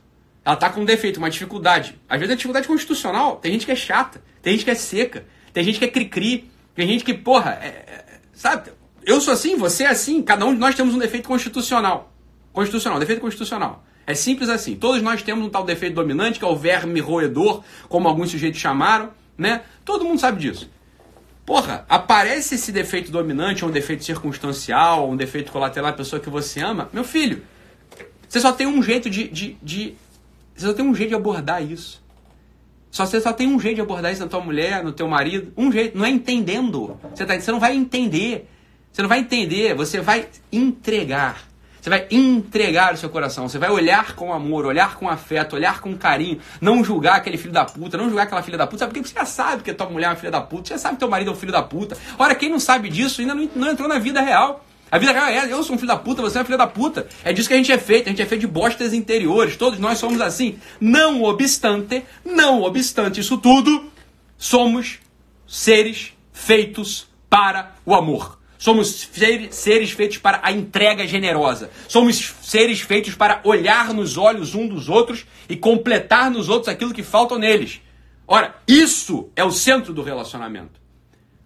Ela 0.45 0.55
tá 0.55 0.71
com 0.71 0.83
um 0.83 0.85
defeito, 0.85 1.17
uma 1.17 1.29
dificuldade. 1.29 2.01
Às 2.09 2.21
vezes 2.21 2.33
é 2.33 2.37
dificuldade 2.37 2.69
constitucional. 2.69 3.37
Tem 3.37 3.53
gente 3.53 3.67
que 3.67 3.73
é 3.73 3.77
chata, 3.77 4.23
tem 4.41 4.53
gente 4.53 4.65
que 4.65 4.71
é 4.71 4.75
seca, 4.77 5.27
tem 5.53 5.65
gente 5.65 5.79
que 5.79 5.85
é 5.85 5.89
cri-cri, 5.89 6.49
tem 6.75 6.87
gente 6.87 7.05
que, 7.05 7.13
porra, 7.13 7.59
é, 7.61 7.67
é, 7.67 8.21
sabe? 8.33 8.71
Eu 9.05 9.21
sou 9.21 9.35
assim, 9.35 9.57
você 9.57 9.85
é 9.85 9.89
assim. 9.89 10.23
Cada 10.23 10.47
um 10.47 10.55
de 10.55 10.61
nós 10.61 10.75
temos 10.75 10.95
um 10.95 10.99
defeito 10.99 11.27
constitucional. 11.27 12.13
Constitucional, 12.53 13.01
defeito 13.01 13.21
constitucional. 13.21 13.85
É 14.07 14.15
simples 14.15 14.49
assim. 14.49 14.77
Todos 14.77 15.03
nós 15.03 15.23
temos 15.23 15.45
um 15.45 15.51
tal 15.51 15.65
defeito 15.65 15.95
dominante, 15.95 16.39
que 16.39 16.45
é 16.45 16.49
o 16.49 16.55
verme 16.55 17.01
roedor, 17.01 17.65
como 17.89 18.07
alguns 18.07 18.31
sujeitos 18.31 18.61
chamaram, 18.61 19.11
né? 19.37 19.63
Todo 19.85 20.05
mundo 20.05 20.21
sabe 20.21 20.41
disso. 20.41 20.71
Porra, 21.47 21.87
aparece 21.89 22.57
esse 22.57 22.73
defeito 22.73 23.13
dominante, 23.13 23.65
um 23.65 23.71
defeito 23.71 24.05
circunstancial, 24.05 25.09
um 25.09 25.17
defeito 25.17 25.53
colateral 25.53 25.93
da 25.93 25.97
pessoa 25.97 26.21
que 26.21 26.29
você 26.29 26.61
ama, 26.61 26.91
meu 26.93 27.05
filho, 27.05 27.41
você 28.29 28.41
só 28.41 28.53
tem 28.53 28.67
um 28.67 28.83
jeito 28.83 29.09
de, 29.09 29.29
de, 29.29 29.57
de, 29.63 29.95
Você 30.55 30.67
só 30.67 30.73
tem 30.73 30.85
um 30.85 30.95
jeito 30.95 31.11
de 31.11 31.15
abordar 31.15 31.63
isso. 31.63 32.03
Só, 32.91 33.07
você 33.07 33.21
só 33.21 33.33
tem 33.33 33.47
um 33.47 33.61
jeito 33.61 33.77
de 33.77 33.81
abordar 33.81 34.13
isso 34.13 34.23
na 34.23 34.29
tua 34.29 34.41
mulher, 34.41 34.83
no 34.83 34.93
teu 34.93 35.07
marido. 35.07 35.53
Um 35.57 35.71
jeito, 35.71 35.97
não 35.97 36.05
é 36.05 36.11
entendendo. 36.11 36.99
Você, 37.15 37.25
tá, 37.25 37.39
você 37.39 37.53
não 37.53 37.61
vai 37.61 37.77
entender. 37.77 38.49
Você 38.93 39.03
não 39.03 39.09
vai 39.09 39.21
entender, 39.21 39.75
você 39.75 40.01
vai 40.01 40.27
entregar. 40.51 41.47
Você 41.87 41.91
vai 41.91 42.05
entregar 42.11 42.95
o 42.95 42.97
seu 42.97 43.09
coração, 43.09 43.49
você 43.49 43.61
vai 43.61 43.71
olhar 43.71 44.17
com 44.17 44.33
amor, 44.33 44.67
olhar 44.67 44.97
com 44.97 45.09
afeto, 45.09 45.55
olhar 45.55 45.81
com 45.81 45.97
carinho, 45.97 46.41
não 46.61 46.83
julgar 46.83 47.15
aquele 47.15 47.37
filho 47.37 47.53
da 47.53 47.65
puta, 47.65 47.97
não 47.97 48.09
julgar 48.09 48.25
aquela 48.25 48.43
filha 48.43 48.59
da 48.59 48.67
puta, 48.67 48.79
sabe? 48.79 48.93
Porque 48.93 49.09
você 49.09 49.15
já 49.15 49.25
sabe 49.25 49.63
que 49.63 49.73
tua 49.73 49.89
mulher 49.89 50.07
é 50.07 50.09
uma 50.09 50.17
filha 50.17 50.33
da 50.33 50.41
puta, 50.41 50.67
você 50.67 50.75
já 50.75 50.79
sabe 50.79 50.97
que 50.97 50.99
teu 50.99 51.09
marido 51.09 51.31
é 51.31 51.33
um 51.33 51.37
filho 51.37 51.53
da 51.53 51.63
puta. 51.63 51.97
Ora, 52.19 52.35
quem 52.35 52.51
não 52.51 52.59
sabe 52.59 52.89
disso 52.89 53.21
ainda 53.21 53.37
não, 53.37 53.49
não 53.55 53.71
entrou 53.71 53.89
na 53.89 54.01
vida 54.01 54.21
real. 54.21 54.65
A 54.91 54.99
vida 54.99 55.13
real 55.13 55.27
é, 55.29 55.53
eu 55.53 55.63
sou 55.63 55.77
um 55.77 55.79
filho 55.79 55.87
da 55.87 55.97
puta, 55.97 56.23
você 56.23 56.39
é 56.39 56.41
uma 56.41 56.45
filha 56.45 56.59
da 56.59 56.67
puta. 56.67 57.07
É 57.23 57.33
disso 57.33 57.47
que 57.47 57.55
a 57.55 57.57
gente 57.57 57.71
é 57.71 57.79
feito, 57.79 58.09
a 58.09 58.11
gente 58.11 58.21
é 58.21 58.27
feito 58.27 58.41
de 58.41 58.49
bostas 58.49 58.93
interiores, 58.93 59.57
todos 59.57 59.79
nós 59.79 59.97
somos 59.97 60.21
assim. 60.21 60.59
Não 60.81 61.23
obstante, 61.23 62.03
não 62.25 62.63
obstante 62.63 63.21
isso 63.21 63.39
tudo, 63.39 63.85
somos 64.37 64.99
seres 65.47 66.13
feitos 66.33 67.07
para 67.31 67.77
o 67.87 67.95
amor. 67.95 68.36
Somos 68.59 69.09
seres 69.51 69.91
feitos 69.93 70.19
para 70.19 70.41
a 70.43 70.51
entrega 70.53 71.07
generosa. 71.07 71.71
Somos 71.89 72.35
seres 72.43 72.81
feitos 72.81 73.15
para 73.15 73.41
olhar 73.45 73.93
nos 73.93 74.17
olhos 74.17 74.55
um 74.55 74.67
dos 74.67 74.89
outros 74.89 75.27
e 75.49 75.57
completar 75.57 76.31
nos 76.31 76.49
outros 76.49 76.69
aquilo 76.69 76.95
que 76.95 77.03
falta 77.03 77.39
neles. 77.39 77.81
Ora, 78.27 78.57
isso 78.67 79.31
é 79.37 79.45
o 79.45 79.51
centro 79.51 79.93
do 79.93 80.03
relacionamento. 80.03 80.81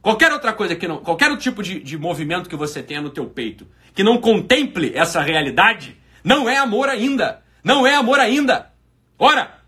Qualquer 0.01 0.33
outra 0.33 0.53
coisa 0.53 0.75
que 0.75 0.89
não, 0.89 0.99
qualquer 0.99 1.37
tipo 1.37 1.63
de, 1.63 1.81
de 1.81 1.99
movimento 1.99 2.49
que 2.49 2.57
você 2.57 2.83
tenha 2.83 3.03
no 3.03 3.11
teu 3.11 3.27
peito, 3.27 3.67
que 3.95 4.03
não 4.03 4.19
contemple 4.19 4.93
essa 4.95 5.21
realidade, 5.21 5.97
não 6.25 6.49
é 6.49 6.57
amor 6.57 6.89
ainda. 6.89 7.43
Não 7.63 7.87
é 7.87 7.95
amor 7.95 8.19
ainda. 8.19 8.73
Ora, 9.19 9.61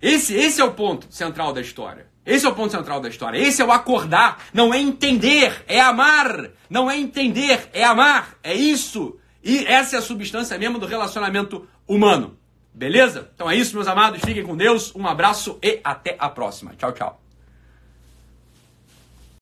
esse, 0.00 0.34
esse 0.34 0.60
é 0.60 0.64
o 0.64 0.72
ponto 0.72 1.06
central 1.10 1.52
da 1.52 1.60
história. 1.60 2.11
Esse 2.24 2.46
é 2.46 2.48
o 2.48 2.54
ponto 2.54 2.70
central 2.70 3.00
da 3.00 3.08
história. 3.08 3.38
Esse 3.38 3.62
é 3.62 3.64
o 3.64 3.72
acordar. 3.72 4.44
Não 4.52 4.72
é 4.72 4.78
entender, 4.78 5.64
é 5.66 5.80
amar. 5.80 6.50
Não 6.70 6.90
é 6.90 6.96
entender, 6.96 7.68
é 7.72 7.84
amar. 7.84 8.36
É 8.42 8.54
isso. 8.54 9.16
E 9.42 9.64
essa 9.66 9.96
é 9.96 9.98
a 9.98 10.02
substância 10.02 10.56
mesmo 10.56 10.78
do 10.78 10.86
relacionamento 10.86 11.66
humano. 11.86 12.38
Beleza? 12.72 13.30
Então 13.34 13.50
é 13.50 13.56
isso, 13.56 13.74
meus 13.74 13.88
amados. 13.88 14.20
Fiquem 14.24 14.44
com 14.44 14.56
Deus. 14.56 14.94
Um 14.94 15.06
abraço 15.06 15.58
e 15.62 15.80
até 15.82 16.16
a 16.18 16.28
próxima. 16.28 16.72
Tchau, 16.76 16.92
tchau. 16.92 17.21